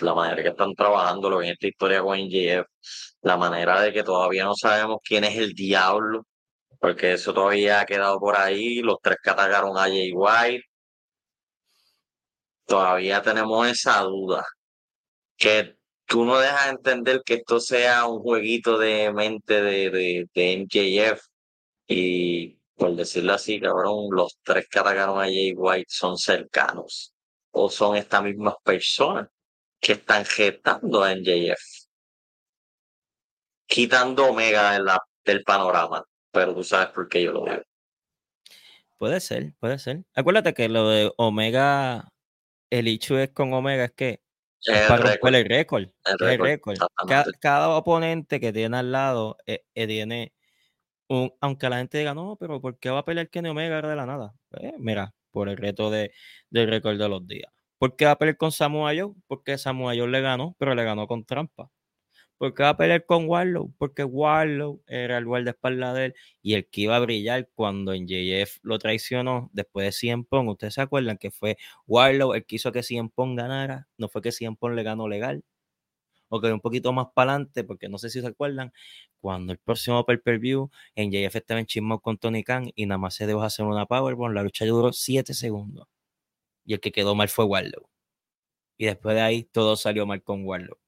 La 0.00 0.14
manera 0.14 0.42
que 0.42 0.50
están 0.50 0.74
trabajando 0.74 1.42
en 1.42 1.50
esta 1.50 1.66
historia 1.66 2.02
con 2.02 2.18
NJF, 2.18 2.66
la 3.22 3.36
manera 3.36 3.80
de 3.80 3.92
que 3.92 4.02
todavía 4.02 4.44
no 4.44 4.54
sabemos 4.54 4.98
quién 5.02 5.24
es 5.24 5.36
el 5.36 5.52
diablo, 5.52 6.26
porque 6.78 7.12
eso 7.14 7.34
todavía 7.34 7.80
ha 7.80 7.86
quedado 7.86 8.18
por 8.20 8.36
ahí, 8.36 8.80
los 8.80 8.98
tres 9.02 9.18
que 9.22 9.30
atacaron 9.30 9.76
a 9.76 9.82
Jay 9.82 10.12
White, 10.14 10.64
todavía 12.66 13.22
tenemos 13.22 13.66
esa 13.68 14.00
duda, 14.02 14.44
que 15.36 15.76
tú 16.06 16.24
no 16.24 16.38
dejas 16.38 16.66
de 16.66 16.70
entender 16.70 17.22
que 17.24 17.34
esto 17.34 17.60
sea 17.60 18.06
un 18.06 18.20
jueguito 18.20 18.78
de 18.78 19.12
mente 19.12 19.60
de, 19.62 19.90
de, 19.90 20.26
de 20.34 20.56
MJF 20.58 21.22
y 21.88 22.58
por 22.78 22.94
decirlo 22.94 23.34
así, 23.34 23.60
cabrón, 23.60 24.06
los 24.10 24.38
tres 24.42 24.68
que 24.70 24.78
atacaron 24.78 25.18
a 25.20 25.24
Jay 25.24 25.52
White 25.54 25.88
son 25.88 26.16
cercanos 26.16 27.12
o 27.50 27.68
son 27.68 27.96
estas 27.96 28.22
mismas 28.22 28.54
personas 28.62 29.28
que 29.80 29.92
están 29.92 30.24
gestando 30.24 31.02
a 31.02 31.12
MJF, 31.12 31.60
quitando 33.66 34.26
Omega 34.26 34.78
del 35.24 35.42
panorama, 35.44 36.04
pero 36.38 36.54
tú 36.54 36.62
sabes 36.62 36.88
por 36.88 37.08
qué 37.08 37.22
yo 37.24 37.32
lo 37.32 37.44
digo. 37.44 37.62
Puede 38.96 39.18
ser, 39.20 39.54
puede 39.58 39.78
ser. 39.78 40.04
Acuérdate 40.14 40.54
que 40.54 40.68
lo 40.68 40.88
de 40.88 41.12
Omega, 41.16 42.12
el 42.70 42.86
hecho 42.86 43.18
es 43.18 43.30
con 43.30 43.52
Omega 43.52 43.86
es 43.86 43.92
que 43.92 44.22
es 44.64 44.86
para 44.88 45.02
romper 45.02 45.34
el 45.34 45.48
récord. 45.48 45.88
El 46.04 46.38
récord. 46.38 46.76
Cada, 47.40 47.70
oponente 47.70 48.38
que 48.38 48.52
tiene 48.52 48.76
al 48.76 48.92
lado 48.92 49.36
eh, 49.46 49.64
eh, 49.74 49.86
tiene 49.86 50.32
un, 51.08 51.32
aunque 51.40 51.68
la 51.68 51.78
gente 51.78 51.98
diga, 51.98 52.14
no, 52.14 52.36
pero 52.38 52.60
¿por 52.60 52.78
qué 52.78 52.90
va 52.90 53.00
a 53.00 53.04
pelear 53.04 53.28
Kenny 53.30 53.48
Omega 53.48 53.82
de 53.82 53.96
la 53.96 54.06
nada? 54.06 54.34
Pues, 54.48 54.72
mira, 54.78 55.14
por 55.32 55.48
el 55.48 55.56
reto 55.56 55.90
de, 55.90 56.12
del 56.50 56.68
récord 56.68 56.98
de 56.98 57.08
los 57.08 57.26
días. 57.26 57.52
¿Por 57.78 57.96
qué 57.96 58.04
va 58.04 58.12
a 58.12 58.18
pelear 58.18 58.36
con 58.36 58.52
Samoa 58.52 58.92
Joe? 58.96 59.12
Porque 59.26 59.58
Samoa 59.58 59.94
Joe 59.96 60.08
le 60.08 60.20
ganó, 60.20 60.54
pero 60.58 60.74
le 60.74 60.84
ganó 60.84 61.06
con 61.08 61.24
trampa. 61.24 61.70
¿Por 62.38 62.54
qué 62.54 62.62
va 62.62 62.68
a 62.70 62.76
pelear 62.76 63.04
con 63.04 63.28
Warlow? 63.28 63.74
Porque 63.78 64.04
Warlow 64.04 64.80
era 64.86 65.18
el 65.18 65.24
guardaespaldas 65.24 65.94
de 65.96 66.04
él 66.06 66.14
y 66.40 66.54
el 66.54 66.68
que 66.68 66.82
iba 66.82 66.94
a 66.94 67.00
brillar 67.00 67.48
cuando 67.54 67.92
en 67.92 68.06
JF 68.06 68.58
lo 68.62 68.78
traicionó 68.78 69.50
después 69.52 69.86
de 69.86 69.92
Cien 69.92 70.24
Pong. 70.24 70.48
¿Ustedes 70.48 70.74
se 70.74 70.80
acuerdan 70.82 71.18
que 71.18 71.32
fue 71.32 71.58
Warlow 71.88 72.34
el 72.34 72.46
que 72.46 72.56
hizo 72.56 72.70
que 72.70 72.84
Cien 72.84 73.10
Pong 73.10 73.36
ganara? 73.36 73.88
No 73.96 74.08
fue 74.08 74.22
que 74.22 74.30
Cien 74.30 74.54
Pong 74.54 74.74
le 74.74 74.84
ganó 74.84 75.08
legal. 75.08 75.42
O 76.28 76.40
que 76.40 76.52
un 76.52 76.60
poquito 76.60 76.92
más 76.92 77.08
para 77.14 77.32
adelante, 77.32 77.64
porque 77.64 77.88
no 77.88 77.98
sé 77.98 78.10
si 78.10 78.20
se 78.20 78.26
acuerdan, 78.28 78.72
cuando 79.20 79.52
el 79.52 79.58
próximo 79.58 80.04
pay-per-view 80.04 80.70
en 80.94 81.10
JF 81.12 81.36
estaba 81.36 81.60
en 81.60 81.66
chismo 81.66 82.00
con 82.00 82.18
Tony 82.18 82.44
Khan 82.44 82.70
y 82.74 82.86
nada 82.86 82.98
más 82.98 83.14
se 83.14 83.26
dejó 83.26 83.42
hacer 83.42 83.66
una 83.66 83.86
Powerbomb, 83.86 84.34
la 84.34 84.42
lucha 84.42 84.64
duró 84.66 84.92
7 84.92 85.34
segundos. 85.34 85.88
Y 86.64 86.74
el 86.74 86.80
que 86.80 86.92
quedó 86.92 87.14
mal 87.14 87.28
fue 87.28 87.46
Warlow. 87.46 87.88
Y 88.78 88.86
después 88.86 89.16
de 89.16 89.22
ahí 89.22 89.44
todo 89.44 89.76
salió 89.76 90.06
mal 90.06 90.22
con 90.22 90.44
Warlow 90.46 90.78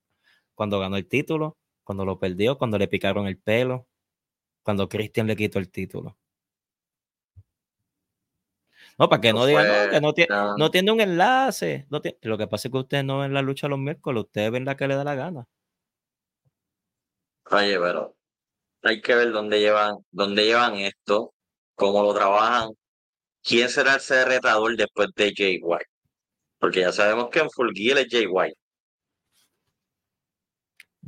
cuando 0.60 0.78
ganó 0.78 0.98
el 0.98 1.08
título, 1.08 1.56
cuando 1.84 2.04
lo 2.04 2.18
perdió, 2.18 2.58
cuando 2.58 2.76
le 2.76 2.86
picaron 2.86 3.26
el 3.26 3.38
pelo, 3.38 3.88
cuando 4.62 4.90
Christian 4.90 5.26
le 5.26 5.34
quitó 5.34 5.58
el 5.58 5.70
título. 5.70 6.18
No, 8.98 9.08
para 9.08 9.22
que 9.22 9.32
no, 9.32 9.46
digan 9.46 9.90
que 9.90 10.02
no, 10.02 10.12
tiene, 10.12 10.34
no. 10.58 10.70
tiene 10.70 10.92
un 10.92 11.00
enlace. 11.00 11.86
Lo 11.88 12.02
que 12.02 12.46
pasa 12.46 12.68
es 12.68 12.72
que 12.72 12.76
ustedes 12.76 13.04
no 13.06 13.20
ven 13.20 13.32
la 13.32 13.40
lucha 13.40 13.68
los 13.68 13.78
miércoles, 13.78 14.24
ustedes 14.24 14.50
ven 14.50 14.66
la 14.66 14.76
que 14.76 14.86
le 14.86 14.96
da 14.96 15.02
la 15.02 15.14
gana. 15.14 15.48
Oye, 17.50 17.80
pero 17.80 18.14
hay 18.82 19.00
que 19.00 19.14
ver 19.14 19.32
dónde 19.32 19.60
llevan, 19.60 19.96
dónde 20.10 20.44
llevan 20.44 20.74
esto, 20.74 21.32
cómo 21.74 22.02
lo 22.02 22.12
trabajan, 22.12 22.68
quién 23.42 23.70
será 23.70 23.94
el 23.94 24.26
retador 24.26 24.76
después 24.76 25.08
de 25.16 25.32
Jay 25.34 25.58
White. 25.62 25.88
Porque 26.58 26.80
ya 26.80 26.92
sabemos 26.92 27.30
que 27.30 27.38
en 27.38 27.48
Full 27.48 27.72
Gear 27.74 27.96
es 27.96 28.08
Jay 28.10 28.26
White. 28.26 28.59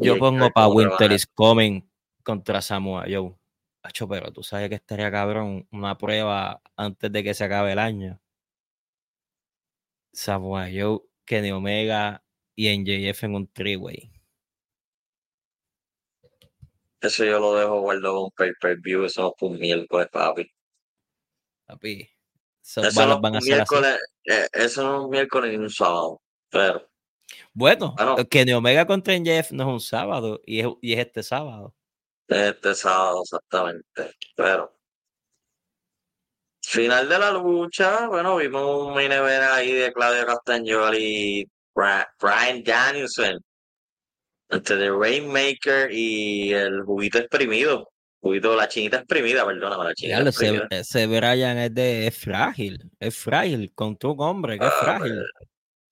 Yo 0.02 0.18
pongo 0.18 0.50
para 0.50 0.68
Winter 0.68 1.12
is 1.12 1.26
Coming 1.26 1.82
contra 2.22 2.60
Samoa 2.60 3.04
Joe. 3.08 3.34
Hacho, 3.82 4.08
pero 4.08 4.32
tú 4.32 4.42
sabes 4.42 4.68
que 4.68 4.76
estaría 4.76 5.10
cabrón 5.10 5.66
una 5.72 5.98
prueba 5.98 6.62
antes 6.76 7.10
de 7.10 7.24
que 7.24 7.34
se 7.34 7.44
acabe 7.44 7.72
el 7.72 7.78
año. 7.78 8.20
Samoa 10.12 10.68
Joe, 10.72 11.00
Kenny 11.24 11.50
Omega 11.50 12.22
y 12.54 12.68
NJF 12.76 13.24
en 13.24 13.34
un 13.34 13.46
three-way. 13.48 14.12
Eso 17.00 17.24
yo 17.24 17.40
lo 17.40 17.56
dejo 17.56 17.80
guardado 17.80 18.14
con 18.14 18.24
un 18.24 18.30
pay-per-view, 18.30 19.04
eso 19.04 19.22
no 19.22 19.34
fue 19.36 19.48
un 19.48 19.58
miércoles, 19.58 20.08
papi. 20.12 20.48
Papi, 21.66 22.08
eso, 22.62 23.06
no 23.06 23.20
van 23.20 23.36
a 23.36 23.40
ser 23.40 23.64
eh, 24.24 24.46
eso 24.52 24.84
no 24.84 24.98
es 24.98 25.04
un 25.04 25.10
miércoles 25.10 25.50
ni 25.50 25.56
un 25.56 25.70
sábado, 25.70 26.22
pero 26.48 26.91
bueno, 27.52 27.94
que 28.30 28.54
Omega 28.54 28.86
contra 28.86 29.14
NJF 29.14 29.52
no 29.52 29.64
es 29.64 29.68
un 29.68 29.80
sábado 29.80 30.40
y 30.46 30.60
es, 30.60 30.66
y 30.80 30.92
es 30.94 31.00
este 31.00 31.22
sábado. 31.22 31.74
Este 32.28 32.74
sábado, 32.74 33.22
exactamente. 33.22 34.14
Pero 34.36 34.74
final 36.62 37.08
de 37.08 37.18
la 37.18 37.30
lucha, 37.32 38.06
bueno, 38.08 38.36
vimos 38.36 38.86
un 38.86 38.94
mini 38.94 39.14
ahí 39.14 39.72
de 39.72 39.92
Claudio 39.92 40.24
Castagnoli 40.26 41.40
y 41.40 41.50
Brian 41.74 42.62
Danielson 42.64 43.40
entre 44.52 44.76
The 44.76 44.90
Rainmaker 44.90 45.90
y 45.90 46.52
el 46.52 46.82
juguito 46.82 47.18
exprimido. 47.18 47.88
Juguito, 48.20 48.54
la 48.54 48.68
chinita 48.68 48.98
exprimida, 48.98 49.44
perdóname, 49.44 49.84
la 49.84 49.94
chinita 49.94 50.20
exprimida. 50.20 50.68
Ese, 50.70 51.06
Brian 51.06 51.58
es 51.58 51.74
de 51.74 52.06
es 52.06 52.16
frágil, 52.16 52.78
es 53.00 53.16
frágil, 53.16 53.72
con 53.74 53.96
tu 53.96 54.10
hombre, 54.10 54.58
que 54.58 54.66
es 54.66 54.72
ah, 54.72 54.84
frágil. 54.84 55.24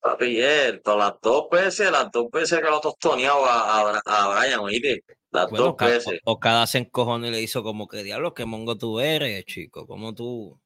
Papi, 0.01 0.41
esto, 0.41 0.97
las 0.97 1.13
dos 1.21 1.47
veces, 1.51 1.91
las 1.91 2.11
dos 2.11 2.29
veces 2.31 2.59
que 2.59 2.69
lo 2.69 2.81
tostoneado 2.81 3.45
a, 3.45 3.99
a, 3.99 4.01
a 4.03 4.39
Brian, 4.39 4.59
oíste. 4.59 5.03
Las 5.29 5.49
dos 5.51 5.77
veces. 5.77 6.19
O, 6.25 6.39
cada 6.39 6.65
se 6.65 6.79
encojonó 6.79 7.27
y 7.27 7.31
le 7.31 7.41
hizo 7.41 7.61
como 7.61 7.87
que 7.87 8.03
diablo, 8.03 8.33
que 8.33 8.45
mongo 8.45 8.77
tú 8.77 8.99
eres, 8.99 9.45
chico, 9.45 9.85
como 9.85 10.13
tú. 10.13 10.59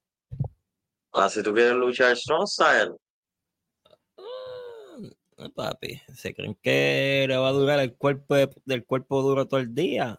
Ah, 1.12 1.30
si 1.30 1.44
tú 1.44 1.54
quieres 1.54 1.74
luchar 1.74 2.16
strong 2.16 2.48
style. 2.48 2.96
Ah, 5.38 5.50
papi, 5.54 6.02
¿se 6.16 6.34
creen 6.34 6.58
que 6.62 7.26
le 7.28 7.36
va 7.36 7.50
a 7.50 7.52
durar 7.52 7.80
el 7.80 7.94
cuerpo 7.96 8.36
del 8.64 8.86
cuerpo 8.86 9.22
duro 9.22 9.48
todo 9.48 9.60
el 9.60 9.76
día? 9.76 10.18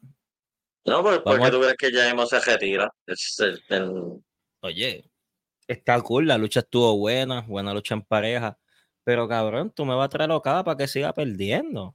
No, 0.85 1.03
pues 1.03 1.21
porque 1.21 1.51
tú 1.51 1.59
crees 1.59 1.77
que 1.77 1.91
ya 1.91 2.09
hemos 2.09 2.29
se 2.29 2.39
retira. 2.39 2.93
Oye, 4.61 5.11
está 5.67 6.01
cool, 6.03 6.29
la 6.29 6.39
lucha 6.39 6.61
estuvo 6.61 6.97
buena, 6.99 7.41
buena 7.41 7.75
lucha 7.75 7.95
en 7.95 8.03
pareja. 8.03 8.59
Pero 9.07 9.29
cabrón, 9.29 9.71
tú 9.71 9.85
me 9.85 9.95
vas 9.95 10.07
a 10.07 10.09
traer 10.09 10.29
locada 10.31 10.65
para 10.65 10.79
que 10.79 10.89
siga 10.89 11.13
perdiendo. 11.15 11.95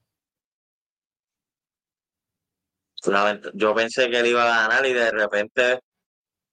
Yo 3.53 3.75
pensé 3.75 4.09
que 4.09 4.19
él 4.19 4.27
iba 4.27 4.43
a 4.43 4.61
ganar 4.61 4.85
y 4.85 4.93
de 4.93 5.11
repente 5.11 5.79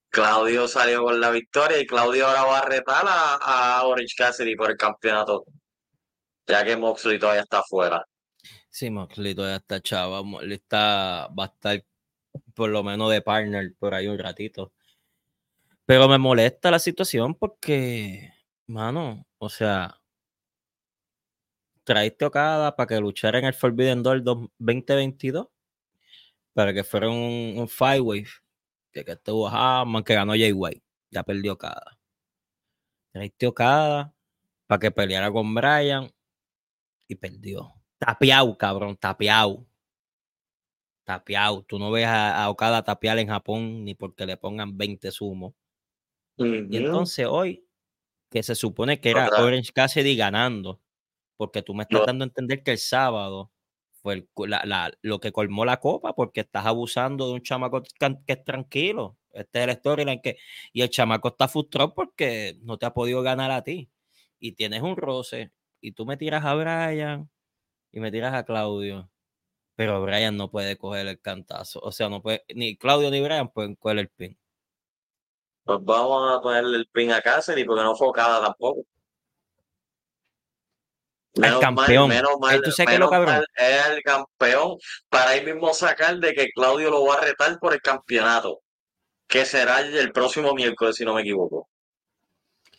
Claudio 0.09 0.67
salió 0.67 1.05
con 1.05 1.21
la 1.21 1.31
victoria 1.31 1.79
y 1.79 1.87
Claudio 1.87 2.27
ahora 2.27 2.43
va 2.43 2.59
a 2.59 2.65
retar 2.65 3.05
a, 3.07 3.83
Orange 3.85 4.17
Cassidy 4.17 4.57
por 4.57 4.73
el 4.73 4.77
campeonato, 4.77 5.45
ya 6.45 6.65
que 6.65 6.77
Moxley 6.77 7.21
todavía 7.21 7.43
está 7.43 7.61
afuera. 7.61 8.05
Sí, 8.69 8.91
Moxley 8.91 9.37
todavía 9.37 9.59
está 9.59 9.81
chava, 9.81 10.23
está, 10.51 11.29
va 11.39 11.45
a 11.45 11.47
estar 11.47 11.85
por 12.55 12.71
lo 12.71 12.83
menos 12.83 13.13
de 13.13 13.23
partner 13.23 13.75
por 13.79 13.95
ahí 13.95 14.09
un 14.09 14.19
ratito. 14.19 14.73
Pero 15.87 16.09
me 16.09 16.19
molesta 16.19 16.73
la 16.73 16.81
situación 16.81 17.37
porque, 17.37 18.33
mano, 18.67 19.25
o 19.39 19.49
sea, 19.49 19.98
traiste 21.89 22.27
Okada 22.27 22.77
para 22.77 22.87
que 22.87 23.01
luchara 23.01 23.39
en 23.39 23.47
el 23.47 23.55
Forbidden 23.55 24.03
Door 24.03 24.23
2022, 24.23 25.49
para 26.53 26.75
que 26.75 26.85
fuera 26.85 27.09
un, 27.09 27.55
un 27.57 27.67
five 27.67 28.01
wave, 28.01 28.29
que, 28.93 29.07
que 29.07 29.13
estuvo 29.13 29.49
Hammond, 29.49 30.05
que 30.05 30.13
ganó 30.13 30.33
Jay 30.33 30.53
White, 30.53 30.85
ya 31.11 31.23
perdió 31.23 31.55
Okada. 31.55 31.99
Traiste 33.11 33.47
Okada 33.47 34.15
para 34.67 34.79
que 34.79 34.91
peleara 34.91 35.33
con 35.33 35.55
Brian 35.55 36.13
y 37.09 37.15
perdió. 37.15 37.73
Tapiao, 37.97 38.59
cabrón, 38.59 38.95
tapiao. 38.95 39.67
Tapiao. 41.05 41.63
Tú 41.63 41.79
no 41.79 41.91
ves 41.91 42.07
a, 42.07 42.51
Okada 42.51 42.85
tapiar 42.85 43.19
en 43.19 43.29
Japón 43.29 43.83
ni 43.83 43.95
porque 43.95 44.27
le 44.27 44.37
pongan 44.37 44.77
20 44.77 45.11
sumos. 45.11 45.55
Y 46.37 46.77
entonces 46.77 47.27
hoy, 47.27 47.67
que 48.31 48.43
se 48.43 48.55
supone 48.55 49.01
que 49.01 49.09
era 49.09 49.31
Orange 49.41 49.73
Cassidy 49.73 50.15
ganando, 50.15 50.83
porque 51.39 51.63
tú 51.63 51.73
me 51.73 51.85
estás 51.85 52.05
dando 52.05 52.25
a 52.25 52.27
entender 52.27 52.63
que 52.63 52.73
el 52.73 52.79
sábado 52.79 53.53
fue 54.03 54.29
lo 55.03 55.21
que 55.21 55.33
colmó 55.33 55.65
la 55.65 55.79
copa 55.79 56.13
porque 56.15 56.41
estás 56.41 56.67
abusando 56.67 57.29
de 57.29 57.35
un 57.35 57.43
chamaco 57.43 57.83
que, 57.83 58.19
es 58.27 58.45
tranquilo. 58.45 59.17
Este 59.33 59.61
es 59.61 59.69
el 59.69 59.75
storyline 59.77 60.21
que. 60.21 60.37
Y 60.73 60.83
el 60.83 60.91
chamaco 60.91 61.29
está 61.29 61.47
frustrado 61.49 61.95
porque 61.95 62.59
no 62.63 62.77
te 62.77 62.87
ha 62.87 62.93
podido 62.93 63.23
ganar 63.23 63.53
a 63.53 63.63
ti. 63.63 63.89
Y 64.41 64.53
tienes 64.53 64.83
un 64.83 64.97
roce. 64.97 65.53
Y 65.81 65.93
tú 65.93 66.07
me 66.07 66.17
tiras 66.17 66.45
a 66.45 66.55
Brian 66.55 67.31
y 67.93 68.01
me 68.01 68.11
tiras 68.11 68.35
a 68.35 68.45
Claudio. 68.45 69.09
Pero 69.77 70.03
Brian 70.03 70.37
no 70.37 70.51
puede 70.51 70.77
coger 70.77 71.07
el 71.07 71.21
cantazo. 71.21 71.79
O 71.81 71.93
sea, 71.93 72.09
no 72.09 72.21
puede. 72.21 72.45
Ni 72.55 72.77
Claudio 72.77 73.11
ni 73.13 73.21
Brian 73.21 73.49
pueden 73.49 73.77
coger 73.77 73.99
el 74.01 74.09
pin. 74.09 74.37
Pues 75.65 75.79
vamos 75.85 76.37
a 76.37 76.41
ponerle 76.41 76.79
el 76.79 76.89
pin 76.89 77.13
a 77.13 77.21
Cáceres 77.23 77.65
porque 77.65 77.83
no 77.83 77.95
fue 77.95 78.11
cada 78.13 78.41
tampoco 78.41 78.85
el 81.45 81.59
campeón. 81.59 82.09
menos 82.09 82.33
mal, 82.41 82.61
¿Tú 82.63 82.71
sabes 82.71 82.99
lo 82.99 83.11
cabrón? 83.11 83.45
es 83.55 83.87
el 83.89 84.03
campeón 84.03 84.77
para 85.09 85.31
ahí 85.31 85.45
mismo 85.45 85.73
sacar 85.73 86.17
de 86.19 86.35
que 86.35 86.49
Claudio 86.55 86.91
lo 86.91 87.05
va 87.05 87.15
a 87.15 87.21
retar 87.21 87.59
por 87.59 87.73
el 87.73 87.81
campeonato, 87.81 88.61
que 89.27 89.45
será 89.45 89.81
el, 89.81 90.13
próximo 90.13 90.55
miércoles, 90.55 90.97
si 90.97 91.05
no 91.05 91.15
me 91.15 91.23
equivoco. 91.23 91.69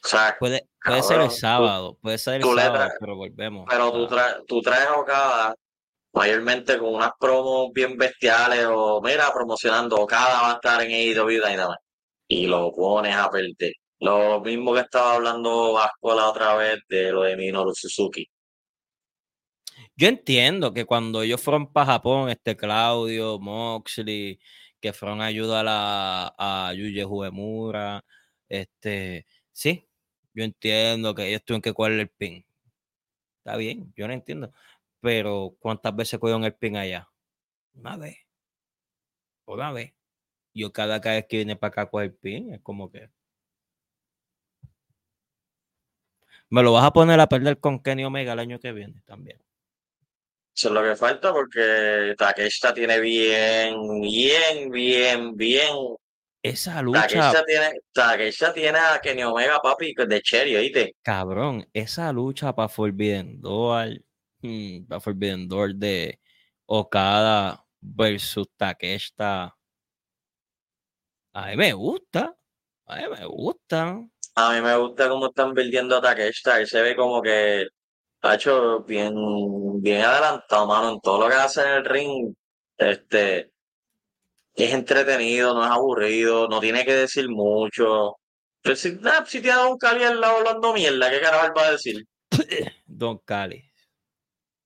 O 0.01 0.07
sea, 0.07 0.37
puede, 0.39 0.67
puede 0.83 1.03
ser 1.03 1.21
el 1.21 1.31
sábado, 1.31 1.97
puede 2.01 2.17
ser 2.17 2.35
el 2.35 2.43
sábado, 2.43 2.91
pero 2.99 3.15
volvemos. 3.15 3.65
Pero 3.69 3.91
tú, 3.91 4.15
tú 4.47 4.61
traes 4.61 4.87
Okada 4.95 5.53
mayormente 6.13 6.77
con 6.77 6.95
unas 6.95 7.11
promos 7.19 7.71
bien 7.73 7.97
bestiales 7.97 8.65
o 8.69 9.01
mira, 9.01 9.31
promocionando 9.33 9.97
Okada 9.97 10.41
va 10.41 10.51
a 10.51 10.53
estar 10.55 10.81
en 10.81 10.91
AEW 10.91 11.45
Dynamite 11.45 11.83
y 12.27 12.47
lo 12.47 12.71
pones 12.71 13.15
a 13.15 13.29
perder. 13.29 13.73
Lo 13.99 14.39
mismo 14.41 14.73
que 14.73 14.81
estaba 14.81 15.15
hablando 15.15 15.73
Vasco 15.73 16.15
la 16.15 16.29
otra 16.29 16.55
vez 16.55 16.79
de 16.87 17.11
lo 17.11 17.23
de 17.23 17.35
Minoru 17.35 17.73
Suzuki. 17.75 18.25
Yo 19.99 20.07
entiendo 20.07 20.73
que 20.73 20.85
cuando 20.85 21.23
ellos 21.23 21.41
fueron 21.41 21.73
para 21.73 21.88
Japón, 21.88 22.29
este 22.29 22.55
Claudio, 22.55 23.38
Moxley, 23.38 24.39
que 24.79 24.93
fueron 24.93 25.21
a 25.21 25.25
ayudar 25.25 25.65
a, 25.67 26.69
a 26.69 26.73
Yuji 26.73 27.03
Uemura, 27.03 28.05
este, 28.47 29.25
sí, 29.51 29.89
yo 30.33 30.45
entiendo 30.45 31.13
que 31.13 31.27
ellos 31.27 31.43
tuvieron 31.43 31.62
que 31.62 31.73
cogerle 31.73 32.03
el 32.03 32.09
pin. 32.09 32.45
Está 33.39 33.57
bien, 33.57 33.93
yo 33.97 34.07
no 34.07 34.13
entiendo. 34.13 34.53
Pero 35.01 35.55
¿cuántas 35.59 35.95
veces 35.95 36.19
cogieron 36.19 36.45
el 36.45 36.55
pin 36.55 36.77
allá? 36.77 37.09
Una 37.75 37.97
vez. 37.97 38.17
Una 39.47 39.71
vez. 39.73 39.93
Yo 40.53 40.71
cada 40.73 40.99
vez 40.99 41.25
que 41.27 41.38
viene 41.38 41.55
para 41.57 41.69
acá 41.71 41.89
coger 41.89 42.12
el 42.12 42.15
pin, 42.15 42.53
es 42.53 42.62
como 42.62 42.91
que. 42.91 43.09
Me 46.49 46.62
lo 46.63 46.73
vas 46.73 46.85
a 46.85 46.91
poner 46.93 47.19
a 47.19 47.27
perder 47.27 47.59
con 47.59 47.81
Kenny 47.81 48.05
Omega 48.05 48.33
el 48.33 48.39
año 48.39 48.59
que 48.59 48.71
viene 48.71 49.01
también. 49.05 49.39
Eso 50.55 50.67
es 50.67 50.73
lo 50.73 50.83
que 50.83 50.95
falta 50.95 51.31
porque 51.31 52.15
Takeshita 52.17 52.73
tiene 52.73 52.99
bien, 52.99 54.01
bien, 54.01 54.69
bien, 54.69 55.35
bien. 55.35 55.75
Esa 56.41 56.81
lucha. 56.81 57.01
Takeshita 57.93 58.53
tiene, 58.53 58.53
tiene 58.53 58.77
a 58.77 58.99
Kenny 59.01 59.23
Omega, 59.23 59.59
papi, 59.59 59.93
de 59.95 60.21
Cherry, 60.21 60.55
¿oíste? 60.55 60.95
Cabrón, 61.01 61.67
esa 61.73 62.12
lucha 62.12 62.53
para 62.53 62.69
Forbidden 62.69 63.41
Door, 63.41 64.01
hmm, 64.41 64.85
para 64.88 65.01
Forbidden 65.01 65.47
Door 65.47 65.75
de 65.75 66.19
Okada 66.65 67.65
versus 67.81 68.47
Takeshita. 68.57 69.55
A 71.33 71.47
mí 71.47 71.55
me 71.55 71.73
gusta. 71.73 72.35
A 72.85 72.95
mí 72.97 73.03
me 73.09 73.25
gusta. 73.25 74.01
A 74.35 74.53
mí 74.53 74.62
me 74.62 74.75
gusta 74.77 75.09
cómo 75.09 75.27
están 75.27 75.53
perdiendo 75.53 75.97
a 75.97 76.01
Takeshita. 76.01 76.59
Él 76.59 76.67
se 76.67 76.81
ve 76.81 76.95
como 76.95 77.21
que 77.21 77.67
ha 78.21 78.36
hecho 78.36 78.82
bien, 78.82 79.13
bien 79.82 80.01
adelantado, 80.01 80.67
mano, 80.67 80.91
en 80.91 80.99
todo 81.01 81.21
lo 81.21 81.29
que 81.29 81.36
hace 81.36 81.62
en 81.62 81.69
el 81.69 81.86
ring. 81.86 82.34
Este, 82.77 83.51
es 84.55 84.73
entretenido, 84.73 85.53
no 85.53 85.63
es 85.63 85.71
aburrido, 85.71 86.47
no 86.47 86.60
tiene 86.60 86.86
que 86.86 86.93
decir 86.93 87.29
mucho. 87.29 88.17
Pero 88.62 88.75
si, 88.75 88.99
si 89.25 89.41
tiene 89.41 89.58
a 89.58 89.63
Don 89.63 89.77
Cali 89.77 90.03
al 90.03 90.19
lado 90.19 90.38
hablando 90.38 90.73
mierda, 90.73 91.10
¿qué 91.10 91.21
carajo 91.21 91.53
va 91.55 91.67
a 91.67 91.71
decir? 91.71 92.05
Don 92.86 93.17
Cali. 93.19 93.63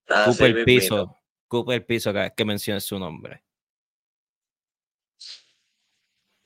Cupa 0.07 0.45
el 0.45 0.63
piso. 0.63 1.17
Cupa 1.47 1.75
el 1.75 1.85
piso 1.85 2.11
cada 2.11 2.25
vez 2.25 2.33
que 2.35 2.45
mencione 2.45 2.81
su 2.81 2.97
nombre. 2.97 3.43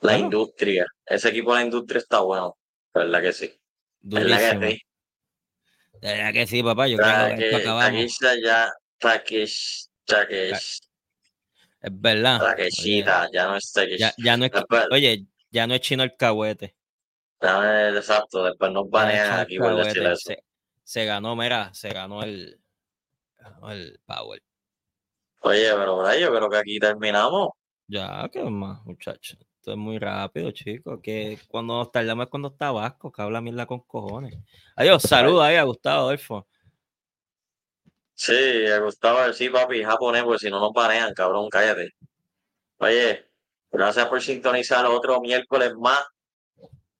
La 0.01 0.17
industria. 0.17 0.85
Ese 1.05 1.29
equipo 1.29 1.53
de 1.53 1.59
la 1.59 1.65
industria 1.65 1.99
está 1.99 2.19
bueno. 2.19 2.57
¿Verdad 2.93 3.21
que 3.21 3.33
sí? 3.33 3.59
¿Verdad 4.01 4.59
que 4.59 4.71
sí? 4.71 4.81
De 6.01 6.13
verdad 6.13 6.33
que 6.33 6.47
sí, 6.47 6.63
papá. 6.63 6.87
Yo 6.87 6.97
creo 6.97 7.37
que 7.37 7.45
esto 7.45 7.57
acabamos. 7.57 8.19
ya, 8.43 8.73
Takesh, 8.99 9.87
Takesh. 10.05 10.79
Es 11.81 11.91
verdad. 11.91 12.39
Takeshita, 12.39 13.29
ya 13.31 13.47
no 13.47 13.55
es 13.55 13.71
Takesh. 13.71 13.99
Ya, 13.99 14.13
ya 14.17 14.37
no 14.37 14.45
es, 14.45 14.51
oye, 14.91 15.25
ya 15.51 15.67
no 15.67 15.73
es 15.73 15.81
chino 15.81 16.03
el 16.03 16.15
cahuete. 16.15 16.75
Ya 17.41 17.89
exacto, 17.89 18.43
después 18.43 18.71
nos 18.71 18.89
banean 18.89 19.39
aquí 19.39 19.59
por 19.59 19.75
decir 19.75 20.03
eso. 20.03 20.29
Se, 20.29 20.43
se, 20.83 21.05
ganó, 21.05 21.35
mira, 21.35 21.71
se 21.73 21.89
ganó 21.89 22.23
el, 22.23 22.59
ganó 23.37 23.71
el 23.71 23.99
Power. 24.05 24.41
Oye, 25.41 25.69
pero 25.71 26.19
yo 26.19 26.35
creo 26.35 26.49
que 26.49 26.57
aquí 26.57 26.79
terminamos. 26.79 27.49
Ya, 27.87 28.27
¿qué 28.31 28.43
más, 28.43 28.83
muchachos? 28.85 29.37
Esto 29.67 29.73
es 29.73 29.79
muy 29.79 29.99
rápido, 29.99 30.49
chicos. 30.51 31.01
Que 31.03 31.37
cuando 31.49 31.73
nos 31.79 31.91
tardamos 31.91 32.23
es 32.23 32.29
cuando 32.29 32.47
está 32.47 32.71
Vasco, 32.71 33.11
que 33.11 33.21
habla 33.21 33.41
mierda 33.41 33.65
con 33.65 33.81
cojones. 33.81 34.33
Adiós, 34.77 35.03
saludos 35.03 35.43
ahí 35.43 35.57
a 35.57 35.63
Gustavo 35.63 36.03
Adolfo. 36.03 36.47
Sí, 38.13 38.65
a 38.65 38.79
Gustavo, 38.79 39.33
sí, 39.33 39.49
papi, 39.49 39.83
japonés, 39.83 40.23
porque 40.23 40.39
si 40.39 40.49
no 40.49 40.61
nos 40.61 40.71
banean, 40.71 41.13
cabrón, 41.13 41.49
cállate. 41.49 41.89
Oye, 42.77 43.25
gracias 43.69 44.05
por 44.05 44.21
sintonizar 44.21 44.85
otro 44.85 45.19
miércoles 45.19 45.73
más. 45.75 46.01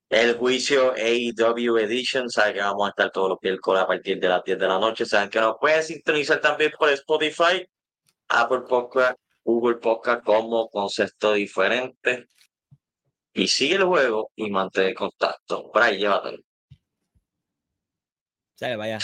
El 0.09 0.35
juicio 0.35 0.91
AEW 0.91 1.77
Edition, 1.77 2.29
saben 2.29 2.55
que 2.55 2.59
vamos 2.59 2.85
a 2.85 2.89
estar 2.89 3.11
todos 3.11 3.29
los 3.29 3.37
miércoles 3.41 3.81
a 3.81 3.87
partir 3.87 4.19
de 4.19 4.27
las 4.27 4.43
10 4.43 4.59
de 4.59 4.67
la 4.67 4.77
noche. 4.77 5.05
Saben 5.05 5.29
que 5.29 5.39
nos 5.39 5.55
pueden 5.57 5.83
sintonizar 5.83 6.41
también 6.41 6.73
por 6.77 6.89
Spotify, 6.89 7.65
Apple 8.27 8.63
Podcast, 8.67 9.17
Google 9.45 9.77
Podcast 9.77 10.21
como 10.25 10.67
concepto 10.67 11.31
diferente 11.31 12.27
y 13.37 13.47
sigue 13.47 13.75
el 13.75 13.83
juego 13.83 14.31
y 14.35 14.49
mantén 14.49 14.95
contacto. 14.95 15.71
Por 15.71 15.83
ahí, 15.83 15.99
llévatelo. 15.99 16.39
Sale, 18.55 18.75
vaya. 18.75 18.97